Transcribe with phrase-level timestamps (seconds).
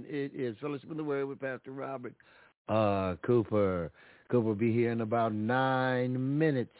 [0.00, 0.14] morning.
[0.14, 2.14] It is Fellowship in the Word with Pastor Robert
[2.68, 3.90] uh, Cooper.
[4.30, 6.70] Cooper will be here in about nine minutes.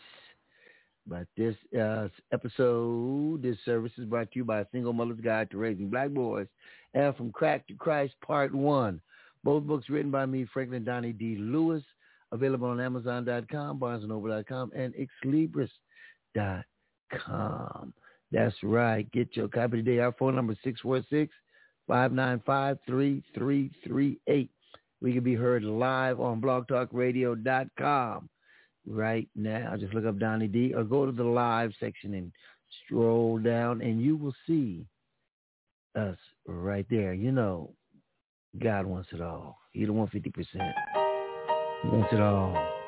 [1.07, 5.59] But this uh, episode, this service is brought to you by Single Mother's Guide to
[5.59, 6.47] Raising Black Boys
[6.95, 9.01] and From Crack to Christ, Part 1.
[9.43, 11.37] Both books written by me, Franklin Donnie D.
[11.39, 11.83] Lewis,
[12.31, 14.95] available on Amazon.com, BarnesandNoble.com, and
[15.25, 17.95] XLibris.com.
[18.33, 19.11] That's right.
[19.11, 19.99] Get your copy today.
[19.99, 20.59] Our phone number is
[21.91, 24.49] 646-595-3338.
[25.03, 28.29] We can be heard live on blogtalkradio.com
[28.87, 29.77] right now.
[29.79, 32.31] Just look up Donnie D or go to the live section and
[32.85, 34.85] stroll down and you will see
[35.97, 37.15] us right there.
[37.15, 37.73] You know,
[38.63, 39.59] God wants it all.
[39.73, 40.33] He don't want 50%.
[41.83, 42.80] He wants it all.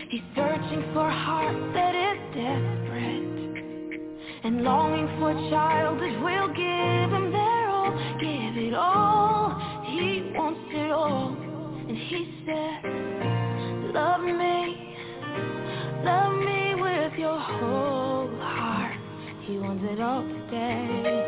[0.08, 3.26] He's searching for a heart that is desperate
[4.44, 7.90] and longing for a child that will give him their all,
[8.20, 9.50] give it all.
[9.86, 11.36] He wants it all.
[11.88, 12.82] And he says,
[13.94, 14.96] love me,
[16.04, 18.96] love me with your whole heart.
[19.42, 21.25] He wants it all today.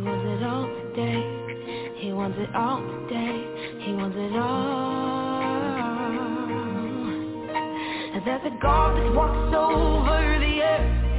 [0.00, 1.20] Wants it all today.
[1.96, 3.44] He wants it all today.
[3.80, 5.20] He wants it all.
[8.24, 11.10] There's a God that walks over the earth.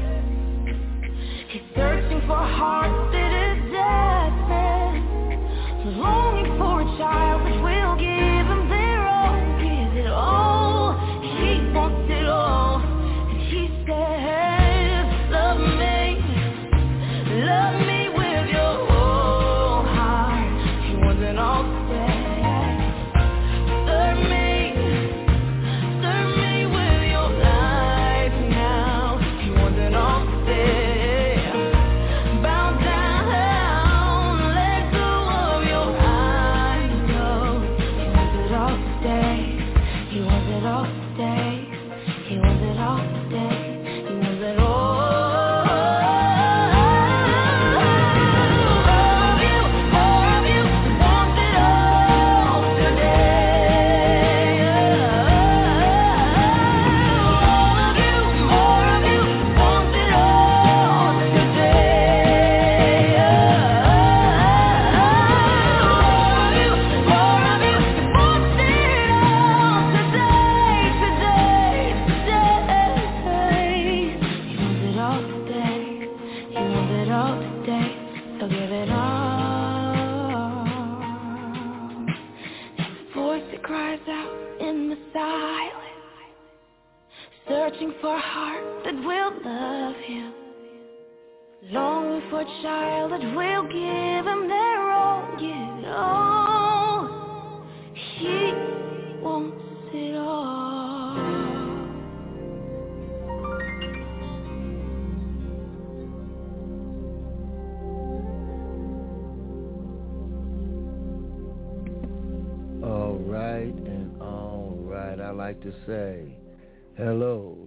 [1.49, 2.47] He's searching for a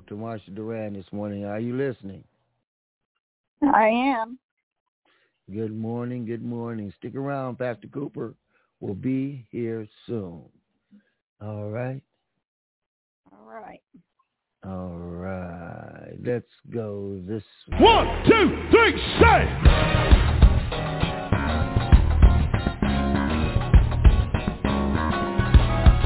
[0.08, 1.44] hello to Marsha Duran this morning.
[1.44, 2.24] Are you listening?
[3.62, 4.38] I am.
[5.52, 6.24] Good morning.
[6.26, 6.92] Good morning.
[6.98, 7.58] Stick around.
[7.58, 8.34] Pastor Cooper
[8.80, 10.42] will be here soon.
[11.40, 12.02] All right.
[13.32, 13.82] All right.
[14.66, 16.14] All right.
[16.24, 17.78] Let's go this way.
[17.78, 19.44] One, two, three, say!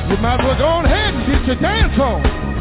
[0.09, 2.58] You might as well go ahead and get your dance on.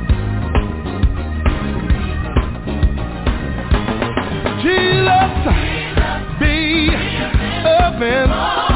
[4.68, 5.32] Jesus,
[6.40, 6.90] be
[7.64, 8.28] open.
[8.30, 8.67] I'm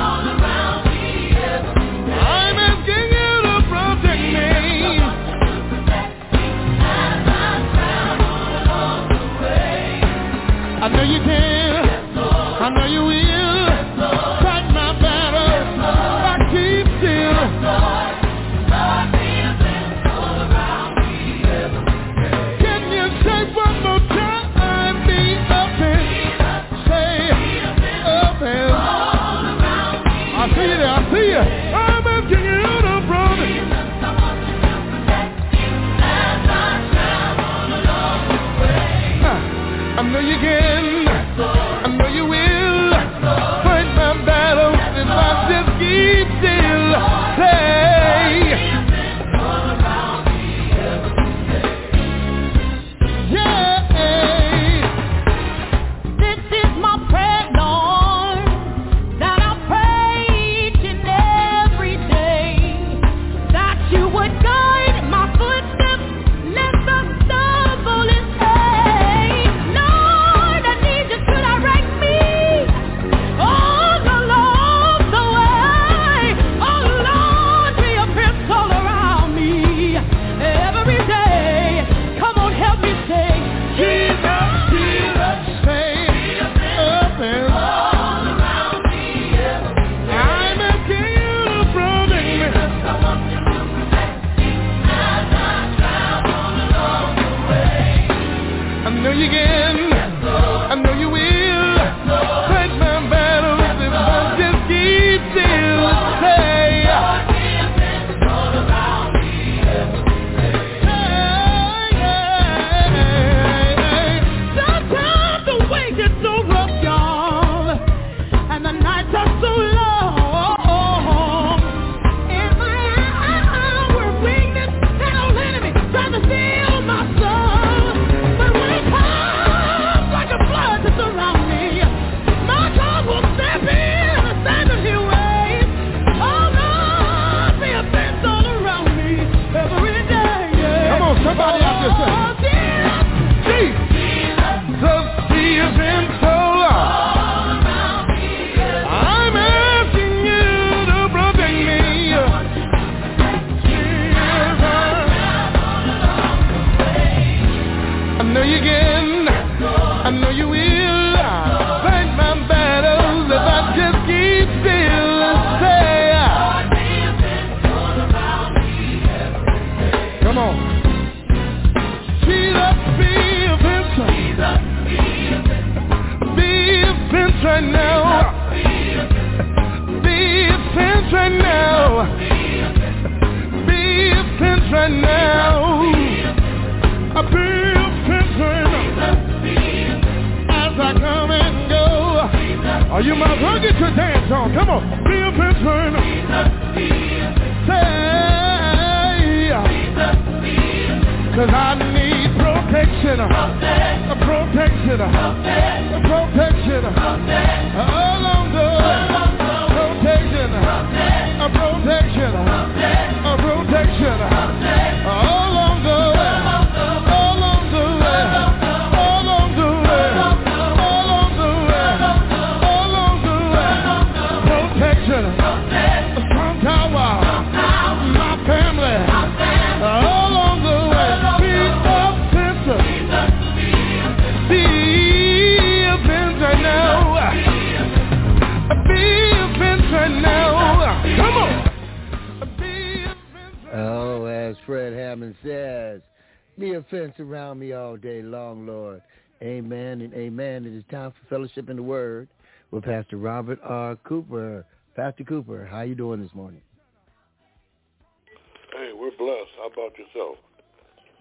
[259.73, 260.37] about yourself?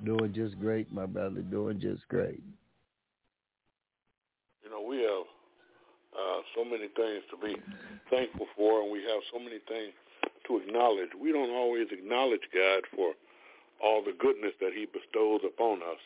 [0.04, 1.42] Doing just great, my brother.
[1.42, 2.42] Doing just great.
[4.64, 5.26] You know, we have
[6.16, 7.57] uh, so many things to be
[8.09, 9.92] thankful for, and we have so many things
[10.47, 11.11] to acknowledge.
[11.21, 13.12] We don't always acknowledge God for
[13.83, 16.00] all the goodness that He bestows upon us.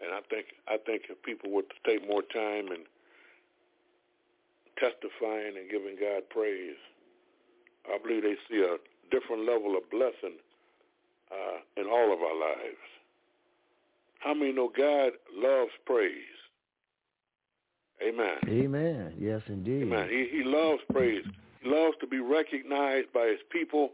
[0.00, 2.86] And I think I think if people were to take more time and
[4.78, 6.78] testifying and giving God praise,
[7.90, 8.78] I believe they see a
[9.10, 10.38] different level of blessing
[11.30, 12.76] uh, in all of our lives.
[14.20, 16.12] How many know God loves praise?
[18.06, 18.38] Amen.
[18.48, 19.14] Amen.
[19.18, 19.82] Yes, indeed.
[19.82, 20.08] Amen.
[20.08, 21.24] He, he loves praise.
[21.62, 23.90] He loves to be recognized by his people,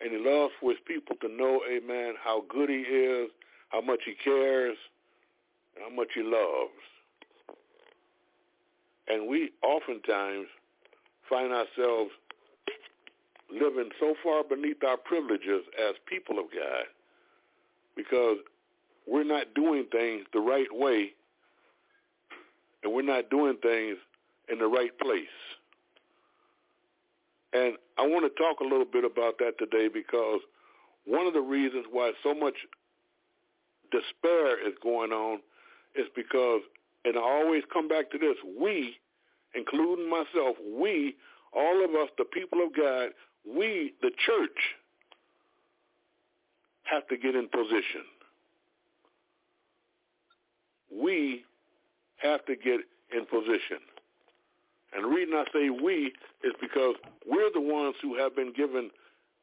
[0.00, 3.30] and he loves for his people to know, amen, how good he is,
[3.70, 4.76] how much he cares,
[5.74, 6.72] and how much he loves.
[9.08, 10.46] And we oftentimes
[11.28, 12.10] find ourselves
[13.54, 16.84] living so far beneath our privileges as people of God
[17.96, 18.38] because
[19.06, 21.12] we're not doing things the right way
[22.82, 23.96] and we're not doing things
[24.48, 25.26] in the right place.
[27.52, 30.40] And I want to talk a little bit about that today because
[31.06, 32.54] one of the reasons why so much
[33.90, 35.38] despair is going on
[35.94, 36.62] is because,
[37.04, 38.96] and I always come back to this, we,
[39.54, 41.14] including myself, we,
[41.52, 43.10] all of us, the people of God,
[43.46, 44.58] we, the church,
[46.84, 48.04] have to get in position.
[50.94, 51.44] We
[52.18, 52.80] have to get
[53.12, 53.78] in position.
[54.94, 56.12] And the reason I say we
[56.44, 56.94] is because
[57.26, 58.90] we're the ones who have been given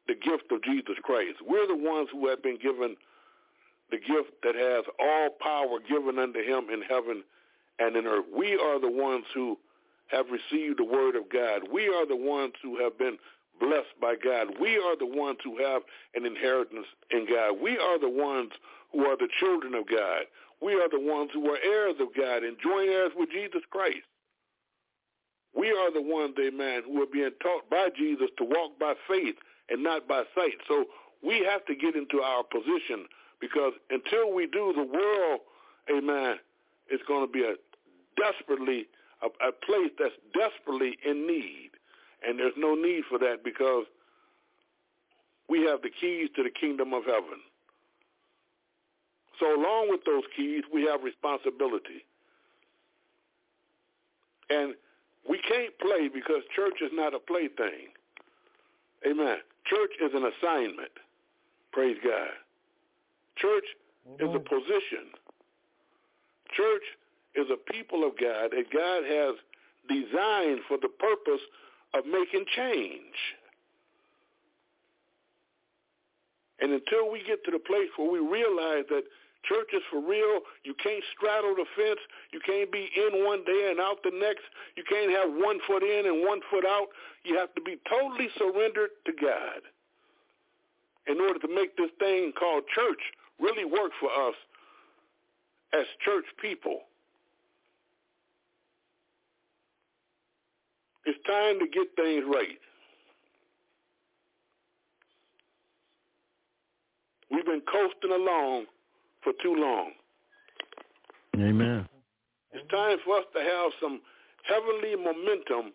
[0.07, 1.37] the gift of Jesus Christ.
[1.45, 2.95] We're the ones who have been given
[3.91, 7.23] the gift that has all power given unto him in heaven
[7.79, 8.25] and in earth.
[8.35, 9.57] We are the ones who
[10.07, 11.63] have received the word of God.
[11.71, 13.17] We are the ones who have been
[13.59, 14.55] blessed by God.
[14.59, 15.81] We are the ones who have
[16.15, 17.61] an inheritance in God.
[17.61, 18.51] We are the ones
[18.91, 20.25] who are the children of God.
[20.61, 24.05] We are the ones who are heirs of God and joint heirs with Jesus Christ.
[25.55, 29.35] We are the ones, amen, who are being taught by Jesus to walk by faith
[29.69, 30.55] and not by sight.
[30.67, 30.85] So
[31.23, 33.05] we have to get into our position
[33.39, 35.41] because until we do, the world,
[35.89, 36.37] amen,
[36.89, 37.55] is going to be a
[38.15, 38.87] desperately,
[39.21, 41.71] a, a place that's desperately in need.
[42.27, 43.85] And there's no need for that because
[45.49, 47.41] we have the keys to the kingdom of heaven.
[49.39, 52.05] So along with those keys, we have responsibility.
[54.49, 54.75] And
[55.27, 57.89] we can't play because church is not a plaything.
[59.05, 59.37] Amen.
[59.65, 60.91] Church is an assignment.
[61.71, 62.29] Praise God.
[63.37, 63.65] Church
[64.19, 65.09] is a position.
[66.53, 66.83] Church
[67.35, 69.35] is a people of God that God has
[69.87, 71.41] designed for the purpose
[71.93, 73.17] of making change.
[76.59, 79.03] And until we get to the place where we realize that
[79.43, 81.99] church is for real, you can't straddle the fence.
[82.31, 84.45] You can't be in one day and out the next.
[84.77, 86.87] You can't have one foot in and one foot out.
[87.25, 89.65] You have to be totally surrendered to God
[91.07, 93.01] in order to make this thing called church
[93.39, 94.35] really work for us
[95.73, 96.81] as church people.
[101.05, 102.59] It's time to get things right.
[107.29, 108.65] We We've been coasting along
[109.23, 109.91] for too long.
[111.35, 111.87] Amen.
[112.51, 114.01] It's time for us to have some
[114.43, 115.73] heavenly momentum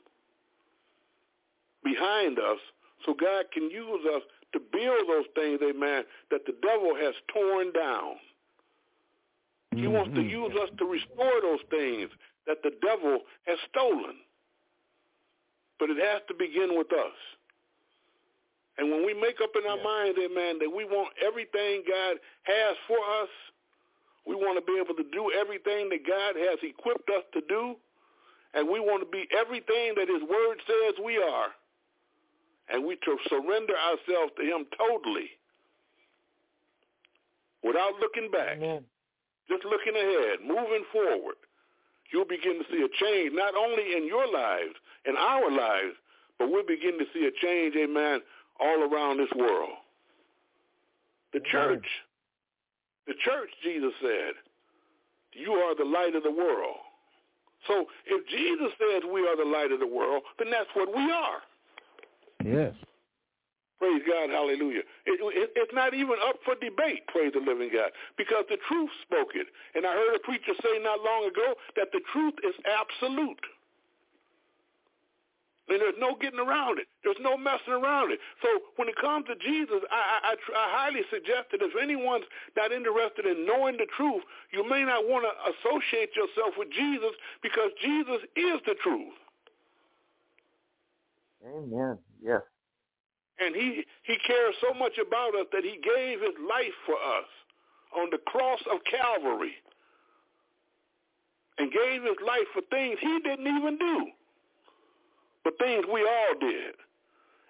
[1.83, 2.59] behind us
[3.05, 7.73] so God can use us to build those things, amen, that the devil has torn
[7.73, 8.17] down.
[9.73, 9.93] He mm-hmm.
[9.93, 12.11] wants to use us to restore those things
[12.47, 14.17] that the devil has stolen.
[15.79, 17.17] But it has to begin with us.
[18.79, 19.85] And when we make up in our yeah.
[19.85, 23.33] minds, amen, that we want everything God has for us,
[24.27, 27.77] we want to be able to do everything that God has equipped us to do,
[28.55, 31.55] and we want to be everything that his word says we are.
[32.69, 35.31] And we to surrender ourselves to him totally
[37.63, 38.59] without looking back.
[38.59, 38.83] Amen.
[39.49, 41.39] Just looking ahead, moving forward.
[42.13, 44.75] You'll begin to see a change, not only in your lives,
[45.07, 45.95] in our lives,
[46.39, 48.21] but we're beginning to see a change, amen,
[48.61, 49.71] all around this world.
[51.33, 51.87] The church,
[53.07, 54.35] the church, Jesus said,
[55.33, 56.77] you are the light of the world.
[57.67, 61.11] So if Jesus says we are the light of the world, then that's what we
[61.11, 61.43] are.
[62.45, 62.75] Yes.
[63.79, 64.81] Praise God, hallelujah.
[65.05, 68.89] It, it, it's not even up for debate, praise the living God, because the truth
[69.05, 69.49] spoke it.
[69.75, 73.45] And I heard a preacher say not long ago that the truth is absolute.
[75.69, 76.87] And there's no getting around it.
[77.03, 78.21] There's no messing around it.
[78.41, 82.25] So when it comes to Jesus, I, I, I highly suggest that if anyone's
[82.57, 87.11] not interested in knowing the truth, you may not want to associate yourself with Jesus
[87.43, 89.19] because Jesus is the truth.
[91.43, 91.99] Amen.
[92.23, 92.43] Yes.
[93.39, 97.29] And he, he cares so much about us that he gave his life for us
[97.99, 99.55] on the cross of Calvary
[101.59, 104.07] and gave his life for things he didn't even do
[105.47, 106.75] but things we all did.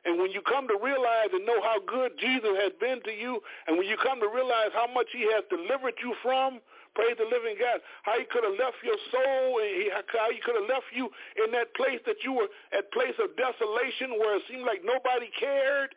[0.05, 3.41] And when you come to realize and know how good Jesus has been to you,
[3.65, 6.61] and when you come to realize how much he has delivered you from,
[6.93, 10.45] praise the living God, how he could have left your soul, and he, how he
[10.45, 11.09] could have left you
[11.41, 15.33] in that place that you were at place of desolation where it seemed like nobody
[15.33, 15.97] cared.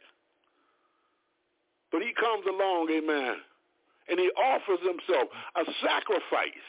[1.92, 3.44] But he comes along, amen,
[4.08, 5.28] and he offers himself
[5.60, 6.64] a sacrifice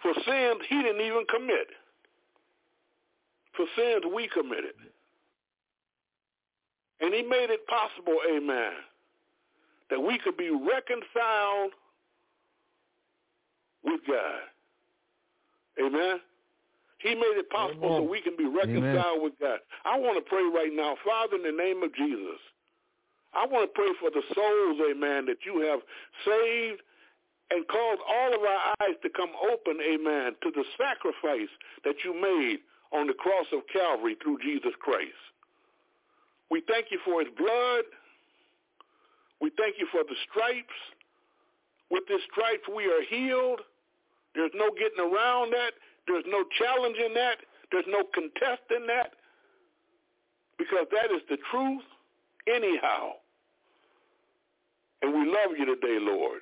[0.00, 1.68] for sins he didn't even commit
[3.58, 4.78] for sins we committed.
[7.00, 8.72] And he made it possible, amen,
[9.90, 11.74] that we could be reconciled
[13.84, 14.46] with God.
[15.78, 16.18] Amen.
[16.98, 18.02] He made it possible amen.
[18.02, 19.22] so we can be reconciled amen.
[19.22, 19.58] with God.
[19.84, 22.38] I want to pray right now, Father, in the name of Jesus.
[23.34, 25.80] I want to pray for the souls, amen, that you have
[26.26, 26.82] saved
[27.50, 31.52] and caused all of our eyes to come open, amen, to the sacrifice
[31.84, 32.58] that you made
[32.92, 35.18] on the cross of Calvary through Jesus Christ.
[36.50, 37.84] We thank you for his blood.
[39.40, 40.78] We thank you for the stripes.
[41.90, 43.60] With the stripes we are healed.
[44.34, 45.72] There's no getting around that.
[46.06, 47.38] There's no challenging that.
[47.70, 49.12] There's no contesting that.
[50.56, 51.84] Because that is the truth
[52.48, 53.12] anyhow.
[55.02, 56.40] And we love you today, Lord.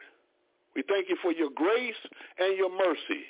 [0.75, 1.99] We thank you for your grace
[2.39, 3.27] and your mercy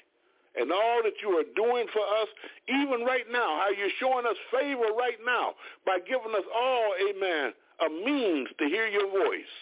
[0.56, 2.28] and all that you are doing for us,
[2.68, 5.52] even right now, how you're showing us favor right now
[5.84, 7.52] by giving us all, amen,
[7.84, 9.54] a means to hear your voice.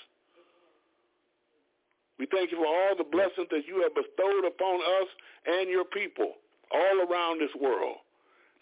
[2.19, 5.09] We thank you for all the blessings that you have bestowed upon us
[5.47, 6.39] and your people
[6.71, 7.99] all around this world.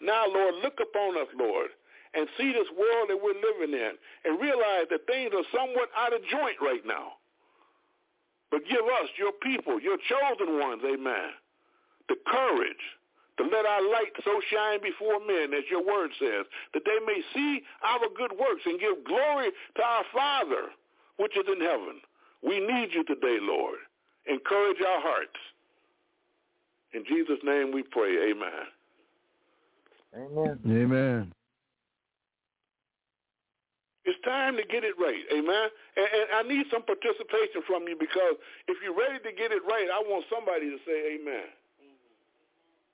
[0.01, 1.69] Now, Lord, look upon us, Lord,
[2.13, 3.93] and see this world that we're living in
[4.25, 7.13] and realize that things are somewhat out of joint right now.
[8.51, 11.29] But give us, your people, your chosen ones, amen,
[12.09, 12.83] the courage
[13.37, 17.21] to let our light so shine before men, as your word says, that they may
[17.33, 20.69] see our good works and give glory to our Father,
[21.17, 22.01] which is in heaven.
[22.43, 23.79] We need you today, Lord.
[24.27, 25.39] Encourage our hearts.
[26.93, 28.31] In Jesus' name we pray.
[28.31, 28.67] Amen.
[30.15, 30.59] Amen.
[30.67, 31.33] Amen.
[34.05, 35.67] It's time to get it right, amen.
[35.95, 38.35] And, and, I need some participation from you because
[38.67, 41.47] if you're ready to get it right, I want somebody to say amen.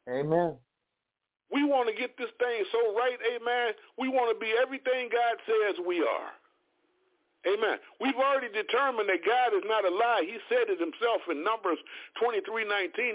[0.08, 0.58] Amen.
[1.52, 3.74] We want to get this thing so right, amen.
[3.98, 6.32] We want to be everything God says we are.
[7.48, 7.78] Amen.
[8.02, 10.24] We've already determined that God is not a lie.
[10.26, 11.80] He said it himself in Numbers
[12.22, 12.68] 23:19.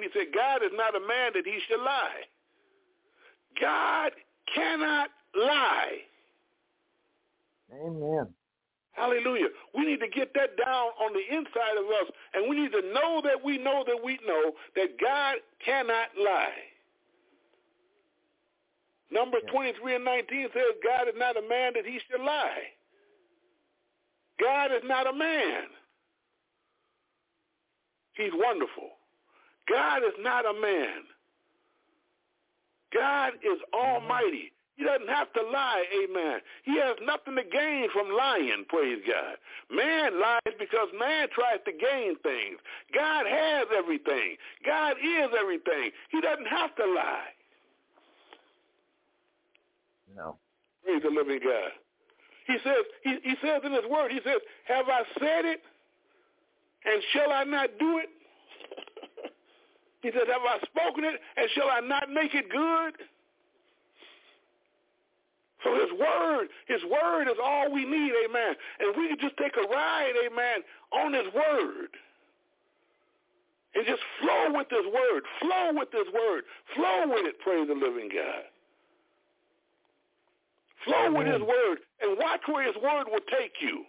[0.02, 2.24] He said, God is not a man that he should lie.
[3.60, 4.12] God
[4.54, 5.98] cannot lie.
[7.72, 8.34] Amen.
[8.92, 9.48] Hallelujah.
[9.74, 12.82] We need to get that down on the inside of us, and we need to
[12.94, 16.73] know that we know that we know that God cannot lie.
[19.10, 22.72] Numbers 23 and 19 says God is not a man that he should lie.
[24.40, 25.64] God is not a man.
[28.14, 28.90] He's wonderful.
[29.68, 31.02] God is not a man.
[32.92, 34.52] God is almighty.
[34.76, 36.40] He doesn't have to lie, amen.
[36.64, 39.38] He has nothing to gain from lying, praise God.
[39.70, 42.58] Man lies because man tries to gain things.
[42.92, 44.36] God has everything.
[44.66, 45.90] God is everything.
[46.10, 47.30] He doesn't have to lie.
[50.12, 50.36] No.
[50.84, 51.72] Praise the living God.
[52.46, 55.60] He says, he, he says in his word, he says, have I said it
[56.84, 58.10] and shall I not do it?
[60.02, 62.94] he says, have I spoken it and shall I not make it good?
[65.64, 68.54] So his word, his word is all we need, amen.
[68.80, 70.60] And we can just take a ride, amen,
[70.92, 71.88] on his word.
[73.74, 75.22] And just flow with his word.
[75.40, 76.44] Flow with his word.
[76.76, 78.44] Flow with it, praise the living God.
[80.84, 83.84] Flow with his word and watch where his word will take you.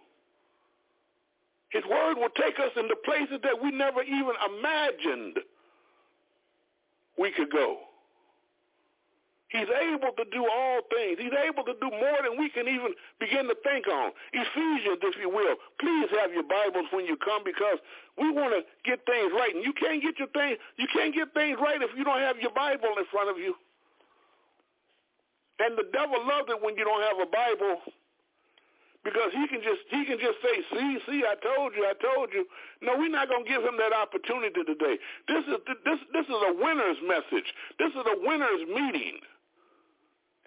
[1.69, 5.39] His word will take us into places that we never even imagined
[7.17, 7.79] we could go.
[9.49, 11.15] He's able to do all things.
[11.15, 14.12] He's able to do more than we can even begin to think on.
[14.34, 15.55] Ephesians, if you will.
[15.79, 17.79] Please have your Bibles when you come because
[18.17, 19.55] we want to get things right.
[19.55, 22.36] And you can't get your things, you can't get things right if you don't have
[22.41, 23.55] your Bible in front of you.
[25.59, 27.79] And the devil loves it when you don't have a Bible
[29.05, 32.33] because he can just he can just say, "See, see, I told you, I told
[32.33, 32.43] you."
[32.81, 34.97] No, we're not going to give him that opportunity today.
[35.29, 37.47] This is this this is a winner's message.
[37.77, 39.21] This is a winner's meeting,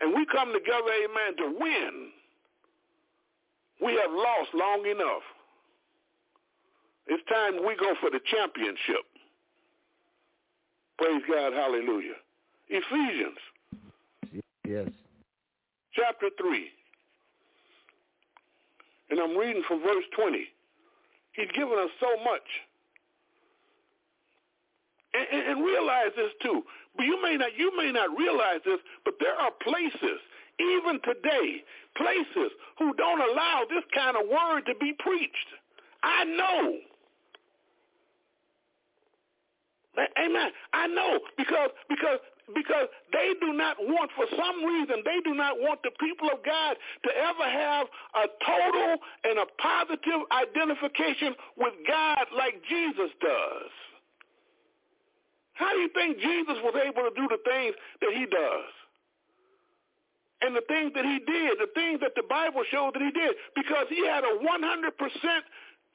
[0.02, 1.92] and we come together, amen, to win.
[3.80, 5.22] We have lost long enough.
[7.06, 9.06] It's time we go for the championship.
[10.98, 12.18] Praise God, hallelujah.
[12.68, 13.38] Ephesians
[14.68, 14.88] Yes.
[15.94, 16.68] chapter 3.
[19.10, 20.44] And I'm reading from verse 20.
[21.32, 22.44] He's given us so much.
[25.14, 26.62] And, and, and realize this too.
[26.96, 30.20] But you may not you may not realize this, but there are places,
[30.60, 31.64] even today,
[31.96, 35.48] places who don't allow this kind of word to be preached.
[36.02, 36.76] I know.
[40.22, 40.50] Amen.
[40.74, 42.18] I know because because
[42.54, 46.44] because they do not want, for some reason, they do not want the people of
[46.44, 53.72] God to ever have a total and a positive identification with God like Jesus does.
[55.54, 58.70] How do you think Jesus was able to do the things that he does?
[60.40, 63.34] And the things that he did, the things that the Bible shows that he did,
[63.58, 64.46] because he had a 100%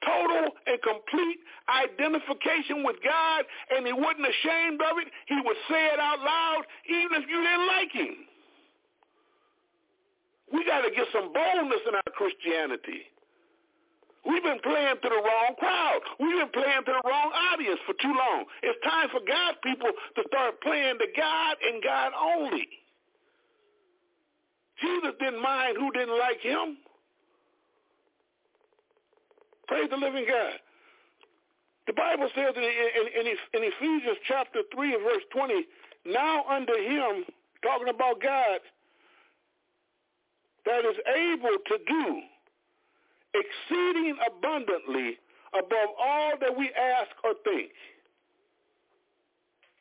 [0.02, 5.08] total and complete identification with God, and he wasn't ashamed of it.
[5.26, 8.14] He would say it out loud, even if you didn't like him.
[10.52, 13.10] We got to get some boldness in our Christianity.
[14.24, 16.00] We've been playing to the wrong crowd.
[16.18, 18.44] We've been playing to the wrong audience for too long.
[18.62, 22.64] It's time for God people to start playing to God and God only.
[24.80, 26.78] Jesus didn't mind who didn't like him.
[29.68, 30.58] Praise the living God.
[31.86, 35.66] The Bible says in, in, in, Ephesians chapter 3 and verse 20,
[36.06, 37.24] now unto him,
[37.62, 38.60] talking about God,
[40.64, 42.20] that is able to do
[43.34, 45.18] exceeding abundantly
[45.52, 47.70] above all that we ask or think.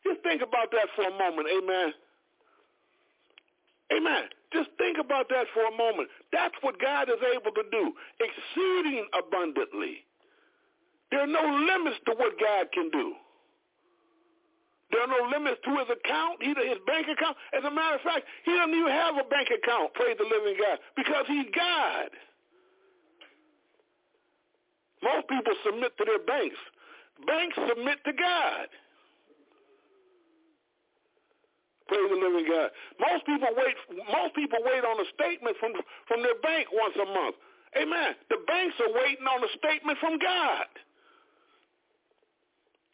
[0.03, 1.93] Just think about that for a moment, amen.
[3.95, 4.23] Amen.
[4.53, 6.09] Just think about that for a moment.
[6.31, 10.05] That's what God is able to do, exceeding abundantly.
[11.09, 13.13] There are no limits to what God can do.
[14.93, 17.35] There are no limits to his account, his bank account.
[17.49, 20.53] As a matter of fact, he doesn't even have a bank account, praise the living
[20.53, 22.13] God, because he's God.
[25.01, 26.61] Most people submit to their banks.
[27.25, 28.69] Banks submit to God.
[31.87, 32.71] Praise the living God.
[32.99, 33.75] Most people wait.
[34.07, 35.73] Most people wait on a statement from
[36.07, 37.35] from their bank once a month.
[37.75, 38.15] Amen.
[38.29, 40.69] The banks are waiting on a statement from God,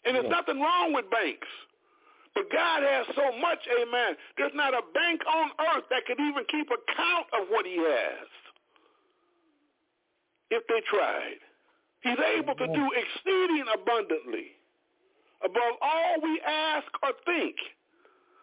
[0.06, 1.48] and there's nothing wrong with banks.
[2.34, 4.16] But God has so much, amen.
[4.38, 8.30] There's not a bank on earth that could even keep account of what he has
[10.50, 11.42] if they tried.
[12.02, 14.56] He's able to do exceeding abundantly
[15.44, 17.56] above all we ask or think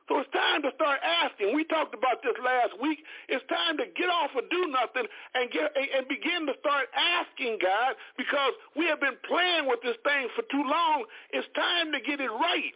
[0.09, 1.55] so it's time to start asking.
[1.55, 3.03] We talked about this last week.
[3.29, 7.59] It's time to get off of do nothing and get and begin to start asking
[7.59, 11.05] God because we have been playing with this thing for too long.
[11.35, 12.75] It's time to get it right.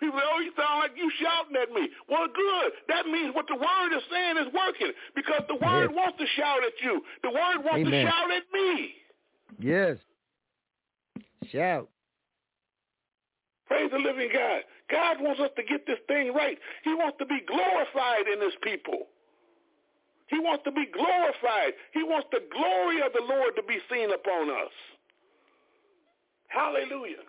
[0.00, 1.84] People say, oh, you sound like you shouting at me.
[2.08, 2.72] Well, good.
[2.88, 5.96] That means what the word is saying is working because the word Yes.
[5.96, 7.04] wants to shout at you.
[7.22, 8.06] The word wants Amen.
[8.06, 8.94] to shout at me.
[9.60, 9.96] Yes.
[11.52, 11.88] Shout.
[13.70, 14.62] Praise the living God.
[14.90, 16.58] God wants us to get this thing right.
[16.82, 19.06] He wants to be glorified in his people.
[20.26, 21.78] He wants to be glorified.
[21.94, 24.74] He wants the glory of the Lord to be seen upon us.
[26.48, 27.22] Hallelujah.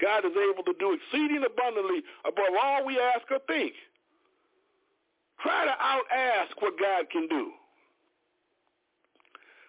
[0.00, 3.74] God is able to do exceeding abundantly above all we ask or think.
[5.42, 7.52] Try to out-ask what God can do.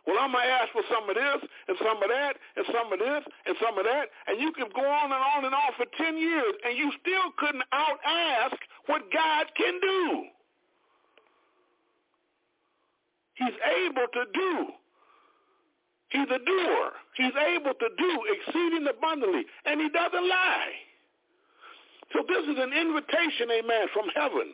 [0.05, 2.91] Well, I'm going to ask for some of this and some of that and some
[2.91, 4.11] of this and some of that.
[4.27, 7.31] And you can go on and on and on for 10 years and you still
[7.39, 10.27] couldn't out-ask what God can do.
[13.35, 14.67] He's able to do.
[16.09, 16.91] He's a doer.
[17.17, 20.73] He's able to do exceeding abundantly, and he doesn't lie.
[22.13, 24.53] So this is an invitation, amen, from heaven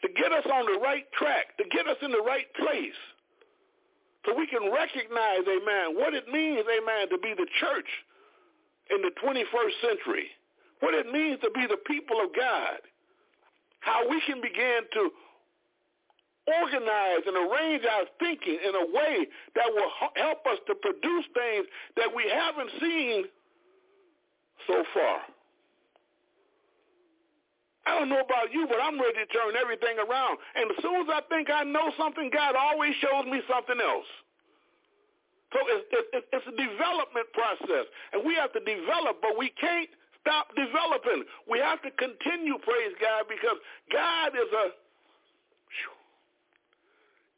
[0.00, 2.96] to get us on the right track, to get us in the right place,
[4.24, 7.88] so we can recognize, amen, what it means, amen, to be the church
[8.90, 10.28] in the 21st century,
[10.80, 12.78] what it means to be the people of God,
[13.80, 15.10] how we can begin to
[16.46, 21.66] organize and arrange our thinking in a way that will help us to produce things
[21.96, 23.24] that we haven't seen
[24.66, 25.20] so far.
[27.86, 30.38] I don't know about you, but I'm ready to turn everything around.
[30.54, 34.06] And as soon as I think I know something, God always shows me something else.
[35.52, 39.90] So it's, it's, it's a development process, and we have to develop, but we can't
[40.22, 41.28] stop developing.
[41.44, 43.60] We have to continue, praise God, because
[43.92, 44.66] God is a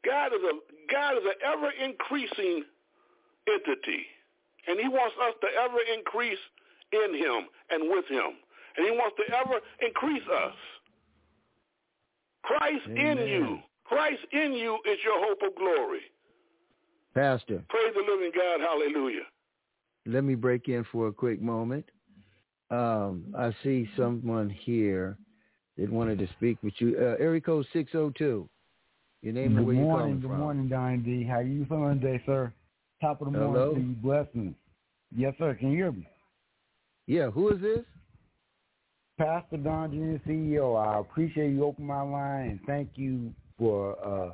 [0.05, 0.53] God is a
[0.93, 2.63] God is an ever increasing
[3.49, 4.05] entity,
[4.67, 6.39] and He wants us to ever increase
[6.93, 8.39] in Him and with Him,
[8.77, 10.53] and He wants to ever increase us.
[12.43, 16.01] Christ in you, Christ in you is your hope of glory.
[17.13, 19.23] Pastor, Praise the living God, Hallelujah.
[20.05, 21.85] let me break in for a quick moment.
[22.69, 25.17] Um, I see someone here
[25.77, 26.95] that wanted to speak with you.
[26.99, 28.49] Uh, area code 602.
[29.21, 30.39] Your name and Good where you're morning, calling good from.
[30.39, 31.23] morning, Don D.
[31.23, 32.53] How you feeling today, sir?
[33.01, 33.73] Top of the Hello?
[33.75, 34.55] morning to you, blessings.
[35.15, 35.55] Yes, sir.
[35.55, 36.07] Can you hear me?
[37.07, 37.85] Yeah, who is this?
[39.17, 40.75] Pastor Don Jr., CEO.
[40.75, 44.31] I appreciate you opening my line and thank you for uh,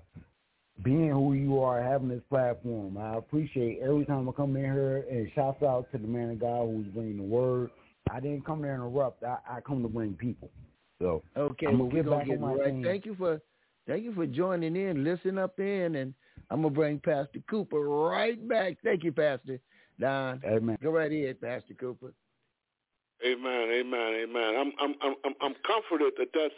[0.83, 2.97] being who you are, having this platform.
[2.97, 6.39] I appreciate every time I come in here and shouts out to the man of
[6.39, 7.69] God who's bringing the word.
[8.09, 9.23] I didn't come to interrupt.
[9.23, 10.49] I, I come to bring people.
[10.99, 12.83] So Okay, I'm well, gonna we're gonna back get right.
[12.83, 13.41] Thank you for
[13.87, 15.03] thank you for joining in.
[15.03, 16.13] Listen up in, and
[16.49, 18.77] I'm gonna bring Pastor Cooper right back.
[18.83, 19.59] Thank you, Pastor
[19.99, 20.41] Don.
[20.45, 20.77] Amen.
[20.81, 22.13] Go right ahead, Pastor Cooper.
[23.25, 24.55] Amen, amen, amen.
[24.57, 26.55] I'm I'm I'm I'm comforted that that's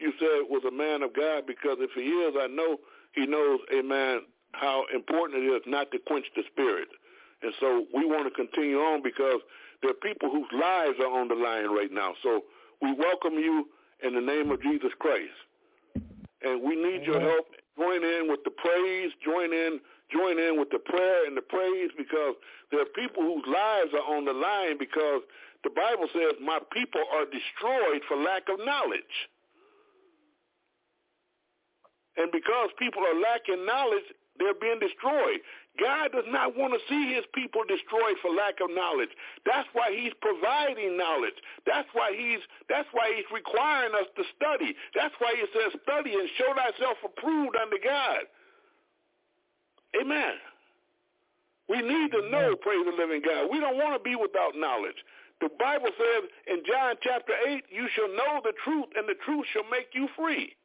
[0.00, 2.78] you said was a man of God because if he is, I know
[3.12, 6.88] he knows, amen, how important it is not to quench the spirit.
[7.42, 9.40] And so we want to continue on because
[9.82, 12.14] there are people whose lives are on the line right now.
[12.22, 12.44] So
[12.80, 13.68] we welcome you
[14.02, 15.34] in the name of Jesus Christ.
[16.42, 17.46] And we need your help.
[17.76, 21.90] Join in with the praise, join in join in with the prayer and the praise
[21.96, 22.34] because
[22.70, 25.20] there are people whose lives are on the line because
[25.64, 29.14] the Bible says, my people are destroyed for lack of knowledge.
[32.18, 34.06] And because people are lacking knowledge,
[34.38, 35.42] they're being destroyed.
[35.78, 39.10] God does not want to see his people destroyed for lack of knowledge.
[39.46, 41.38] That's why he's providing knowledge.
[41.66, 44.74] That's why he's that's why he's requiring us to study.
[44.94, 48.26] That's why he says study and show thyself approved unto God.
[49.94, 50.34] Amen.
[51.68, 53.46] We need to know, praise the living God.
[53.50, 54.98] We don't want to be without knowledge.
[55.40, 59.46] The Bible says in John chapter 8, you shall know the truth, and the truth
[59.52, 60.56] shall make you free.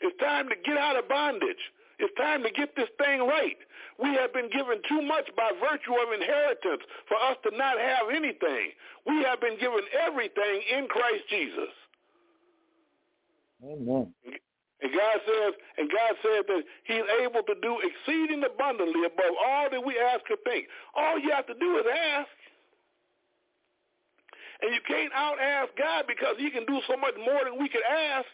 [0.00, 1.62] It's time to get out of bondage.
[1.98, 3.56] It's time to get this thing right.
[4.02, 8.10] We have been given too much by virtue of inheritance for us to not have
[8.10, 8.74] anything.
[9.06, 11.70] We have been given everything in Christ Jesus.
[13.62, 14.12] Amen.
[14.82, 19.70] And God says, and God said that he's able to do exceeding abundantly above all
[19.70, 20.66] that we ask or think.
[20.94, 22.28] All you have to do is ask.
[24.64, 27.84] And you can't out-ask God because he can do so much more than we could
[27.84, 28.32] ask.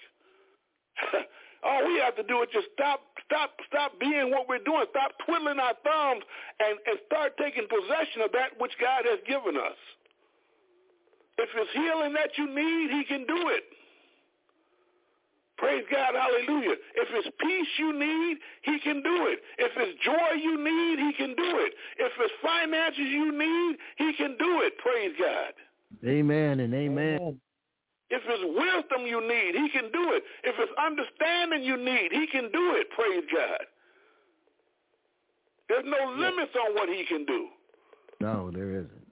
[1.66, 4.87] All we have to do is just stop, stop, stop being what we're doing.
[4.95, 6.23] Stop twiddling our thumbs
[6.62, 9.75] and, and start taking possession of that which God has given us.
[11.35, 13.66] If it's healing that you need, he can do it.
[15.59, 16.79] Praise God, hallelujah.
[16.95, 19.40] If it's peace you need, he can do it.
[19.59, 21.75] If it's joy you need, he can do it.
[21.99, 24.79] If it's finances you need, he can do it.
[24.79, 25.53] Praise God.
[26.05, 27.18] Amen and amen.
[27.20, 27.40] Amen.
[28.11, 30.24] If it's wisdom you need, he can do it.
[30.42, 32.90] If it's understanding you need, he can do it.
[32.90, 33.62] Praise God.
[35.68, 37.46] There's no limits on what he can do.
[38.20, 39.07] No, there isn't.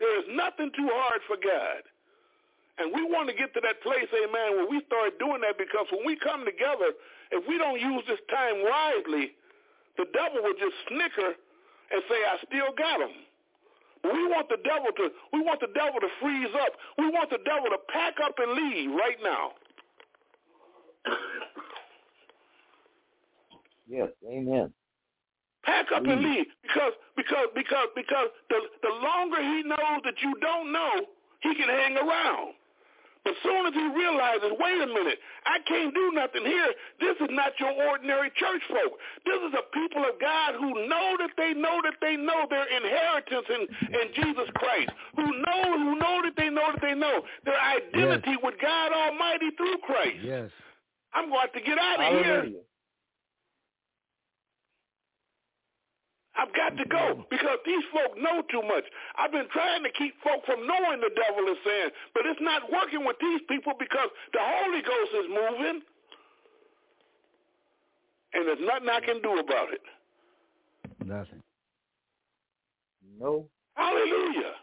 [0.00, 1.86] There is nothing too hard for God.
[2.78, 5.86] And we want to get to that place, amen, where we start doing that because
[5.90, 6.94] when we come together,
[7.30, 9.34] if we don't use this time wisely,
[9.98, 11.34] the devil will just snicker
[11.90, 13.14] and say, I still got him.
[14.04, 16.72] We want the devil to we want the devil to freeze up.
[16.98, 19.52] We want the devil to pack up and leave right now.
[23.88, 24.08] Yes.
[24.28, 24.72] Amen.
[25.64, 30.34] Pack up and leave because because because because the the longer he knows that you
[30.40, 30.92] don't know,
[31.40, 32.54] he can hang around.
[33.28, 36.72] But soon as he realizes, wait a minute, I can't do nothing here.
[36.98, 38.96] This is not your ordinary church folk.
[39.28, 42.64] This is a people of God who know that they know that they know their
[42.64, 43.62] inheritance in,
[44.00, 48.32] in Jesus Christ, who know who know that they know that they know their identity
[48.32, 48.40] Yes.
[48.42, 50.24] with God Almighty through Christ.
[50.24, 50.50] Yes.
[51.12, 52.48] I'm going to have to get out of here.
[56.38, 58.84] I've got to go because these folk know too much.
[59.18, 62.70] I've been trying to keep folk from knowing the devil is saying, but it's not
[62.70, 65.82] working with these people because the Holy Ghost is moving.
[68.34, 69.82] And there's nothing I can do about it.
[71.04, 71.42] Nothing.
[73.18, 73.46] No.
[73.74, 74.54] Hallelujah.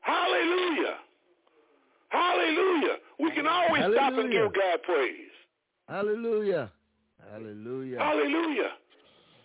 [0.00, 0.96] Hallelujah.
[2.08, 2.96] Hallelujah.
[3.18, 5.32] We can always stop and give God praise.
[5.88, 6.70] Hallelujah.
[7.32, 7.98] Hallelujah.
[7.98, 8.70] Hallelujah.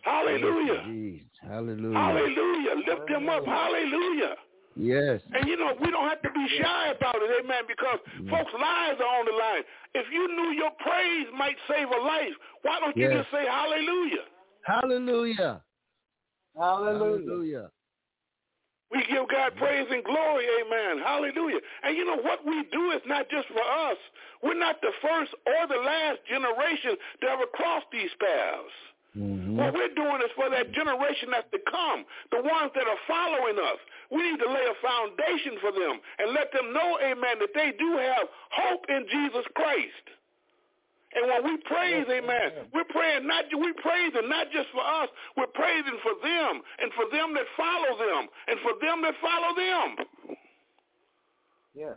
[0.01, 0.83] Hallelujah.
[0.85, 1.27] Jesus.
[1.41, 1.97] Hallelujah.
[1.97, 2.75] Hallelujah.
[2.87, 3.45] Lift him up.
[3.45, 4.35] Hallelujah.
[4.75, 5.21] Yes.
[5.33, 8.29] And you know, we don't have to be shy about it, amen, because mm.
[8.29, 9.63] folks' lives are on the line.
[9.93, 13.19] If you knew your praise might save a life, why don't you Yes.
[13.19, 14.25] just say hallelujah?
[14.63, 15.61] Hallelujah.
[16.55, 17.19] Hallelujah.
[17.19, 17.71] Hallelujah.
[18.91, 20.99] We give God praise and glory, amen.
[20.99, 21.59] Hallelujah.
[21.83, 23.97] And you know what we do is not just for us.
[24.43, 28.75] We're not the first or the last generation to ever cross these paths.
[29.17, 29.55] Mhm.
[29.57, 33.59] What we're doing is for that generation that's to come, the ones that are following
[33.59, 33.79] us.
[34.09, 37.71] We need to lay a foundation for them and let them know, amen, that they
[37.73, 40.09] do have hope in Jesus Christ.
[41.13, 45.47] And when we praise, amen, we're praying not we praising not just for us, we're
[45.47, 50.37] praising for them and for them that follow them and for them that follow them.
[51.73, 51.95] Yeah.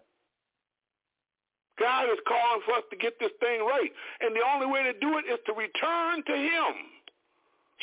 [1.79, 3.93] God is calling for us to get this thing right.
[4.21, 6.94] And the only way to do it is to return to him.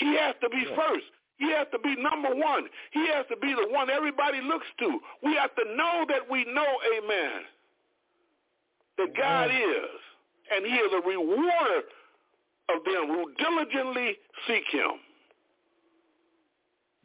[0.01, 0.75] He has to be Yeah.
[0.75, 1.05] first.
[1.37, 2.69] He has to be number one.
[2.91, 5.01] He has to be the one everybody looks to.
[5.21, 7.45] We have to know that we know, amen,
[8.97, 10.01] that God is.
[10.51, 11.83] And he is a rewarder
[12.69, 14.99] of them who diligently seek him.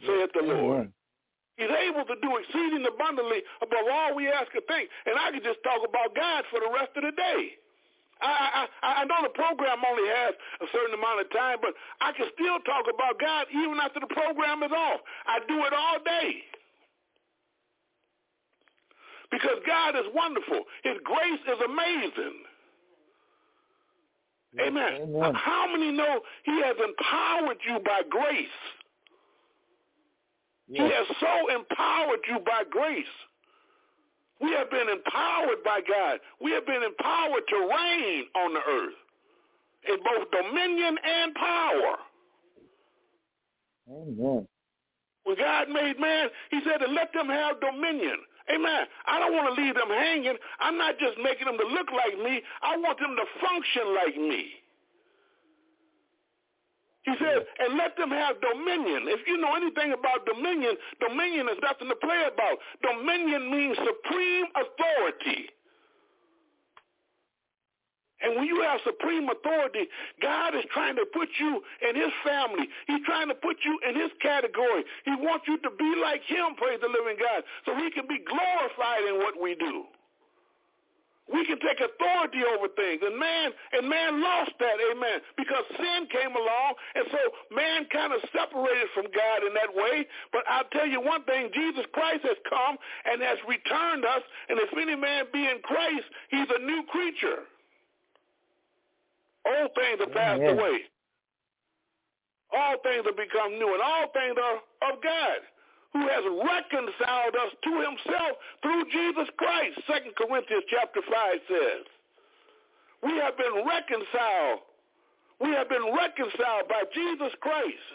[0.04, 0.92] Saith the Lord.
[1.56, 4.90] He's able to do exceeding abundantly above all we ask or think.
[5.06, 7.56] And I could just talk about God for the rest of the day.
[8.20, 12.12] I, I, I know the program only has a certain amount of time, but I
[12.12, 15.00] can still talk about God even after the program is off.
[15.26, 16.42] I do it all day.
[19.30, 20.64] Because God is wonderful.
[20.84, 22.36] His grace is amazing.
[24.60, 25.02] Amen.
[25.02, 25.34] Amen.
[25.34, 28.48] How many know he has empowered you by grace?
[30.68, 33.04] He has so empowered you by grace.
[34.40, 36.20] We have been empowered by God.
[36.40, 38.98] We have been empowered to reign on the earth
[39.88, 41.96] in both dominion and power.
[43.90, 44.46] Amen.
[45.24, 48.18] When God made man, he said to let them have dominion.
[48.52, 48.86] Amen.
[49.06, 50.36] I don't want to leave them hanging.
[50.60, 52.42] I'm not just making them to look like me.
[52.62, 54.46] I want them to function like me.
[57.06, 59.06] He said, and let them have dominion.
[59.06, 62.58] If you know anything about dominion, dominion is nothing to play about.
[62.82, 65.46] Dominion means supreme authority.
[68.26, 69.86] And when you have supreme authority,
[70.20, 72.66] God is trying to put you in his family.
[72.90, 74.82] He's trying to put you in his category.
[75.04, 78.18] He wants you to be like him, praise the living God, so he can be
[78.26, 79.86] glorified in what we do.
[81.26, 83.02] We can take authority over things.
[83.02, 87.18] And man, and man lost that, amen, because sin came along, and so
[87.50, 90.06] man kind of separated from God in that way.
[90.30, 92.78] But I'll tell you one thing, Jesus Christ has come
[93.10, 97.42] and has returned us, and if any man be in Christ, he's a new creature.
[99.46, 100.86] Old things have passed away.
[102.54, 104.62] All things have become new, and all things are
[104.94, 105.38] of God,
[105.96, 109.80] who has reconciled us to himself through Jesus Christ.
[109.88, 111.84] Second Corinthians chapter 5 says,
[113.02, 114.60] we have been reconciled.
[115.40, 117.86] We have been reconciled by Jesus Christ.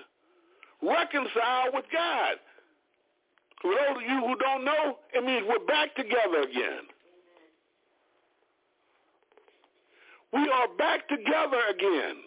[0.82, 2.38] Reconciled with God.
[3.62, 6.90] For those of you who don't know, it means we're back together again.
[10.34, 12.18] We are back together again.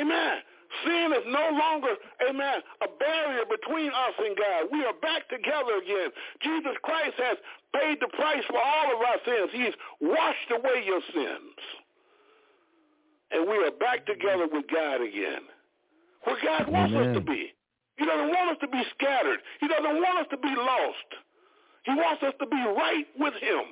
[0.00, 0.38] Amen.
[0.82, 1.94] Sin is no longer,
[2.28, 4.66] amen, a barrier between us and God.
[4.72, 6.10] We are back together again.
[6.42, 7.38] Jesus Christ has
[7.78, 9.50] paid the price for all of our sins.
[9.52, 11.58] He's washed away your sins.
[13.30, 15.42] And we are back together with God again.
[16.24, 17.10] Where God wants Amen.
[17.10, 17.52] us to be.
[17.96, 19.40] He doesn't want us to be scattered.
[19.60, 21.10] He doesn't want us to be lost.
[21.84, 23.64] He wants us to be right with him.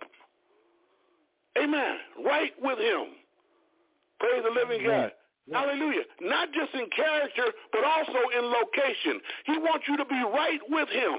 [1.58, 1.96] Amen.
[2.24, 3.06] Right with him.
[4.20, 4.86] Praise the living.
[4.86, 5.12] God.
[5.50, 6.02] Hallelujah.
[6.20, 9.20] Not just in character, but also in location.
[9.46, 11.18] He wants you to be right with him.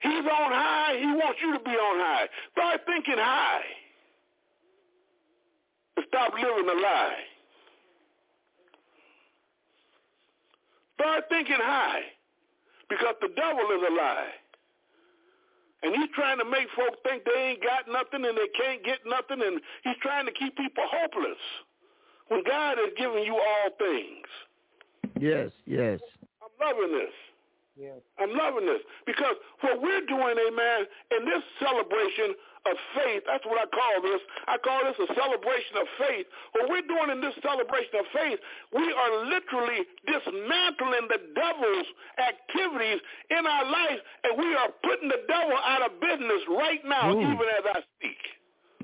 [0.00, 0.96] He's on high.
[0.98, 2.28] He wants you to be on high.
[2.52, 3.66] Start thinking high.
[5.96, 7.18] And stop living a lie.
[11.00, 12.02] Start thinking high.
[12.88, 14.30] Because the devil is a lie.
[15.82, 18.98] And he's trying to make folks think they ain't got nothing and they can't get
[19.04, 19.42] nothing.
[19.44, 21.38] And he's trying to keep people hopeless
[22.28, 24.28] when God has given you all things.
[25.20, 26.00] Yes, yes.
[26.42, 27.14] I'm loving this.
[27.78, 28.02] Yes.
[28.18, 30.80] I'm loving this because what we're doing, amen,
[31.14, 32.34] in this celebration
[32.66, 34.18] of faith, that's what I call this.
[34.50, 36.26] I call this a celebration of faith.
[36.58, 38.42] What we're doing in this celebration of faith,
[38.74, 42.98] we are literally dismantling the devil's activities
[43.30, 47.22] in our life, and we are putting the devil out of business right now, Ooh.
[47.22, 48.22] even as I speak.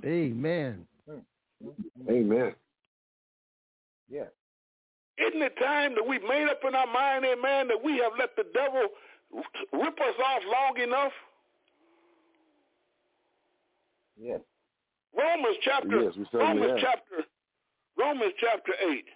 [0.06, 0.86] Amen.
[2.08, 2.54] Amen.
[4.08, 4.28] Yeah.
[5.18, 8.34] Isn't it time that we made up in our mind, amen, that we have let
[8.36, 8.88] the devil
[9.72, 11.12] rip us off long enough?
[14.20, 14.40] Yes.
[15.16, 16.80] Romans chapter Yes, Romans have.
[16.80, 17.16] chapter
[17.96, 19.06] Romans chapter eight.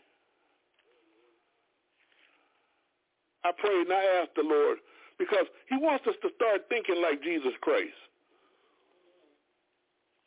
[3.44, 4.78] I prayed and I asked the Lord
[5.18, 7.94] because He wants us to start thinking like Jesus Christ.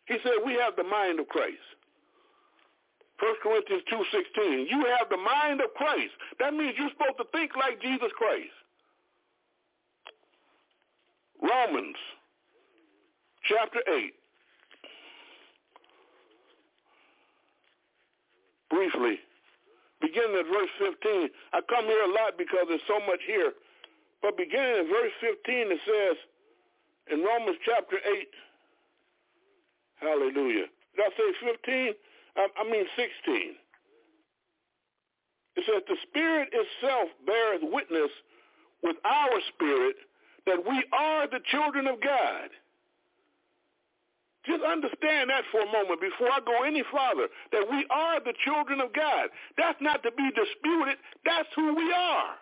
[0.06, 1.60] He said we have the mind of Christ.
[3.22, 4.68] 1 Corinthians two sixteen.
[4.68, 6.14] You have the mind of Christ.
[6.40, 8.50] That means you're supposed to think like Jesus Christ.
[11.42, 11.98] Romans
[13.48, 14.14] chapter eight.
[18.72, 19.20] briefly,
[20.00, 21.30] beginning at verse 15.
[21.54, 23.52] I come here a lot because there's so much here.
[24.24, 26.18] But beginning at verse 15, it says
[27.12, 28.32] in Romans chapter 8,
[30.00, 30.72] hallelujah.
[30.96, 31.94] Did I say 15?
[32.38, 33.56] I, I mean 16.
[35.56, 38.12] It says, the Spirit itself beareth witness
[38.84, 39.96] with our spirit
[40.46, 42.50] that we are the children of God.
[44.46, 48.34] Just understand that for a moment before I go any farther, that we are the
[48.44, 49.30] children of God.
[49.56, 50.98] That's not to be disputed.
[51.26, 52.34] That's who we are.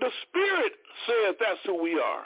[0.00, 0.72] The Spirit
[1.04, 2.24] says that's who we are.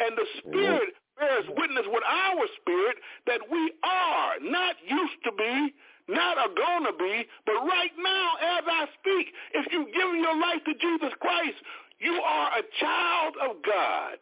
[0.00, 2.96] And the Spirit bears witness with our spirit
[3.26, 5.74] that we are, not used to be,
[6.08, 10.34] not are going to be, but right now as I speak, if you give your
[10.40, 11.60] life to Jesus Christ,
[12.00, 14.18] you are a child of God.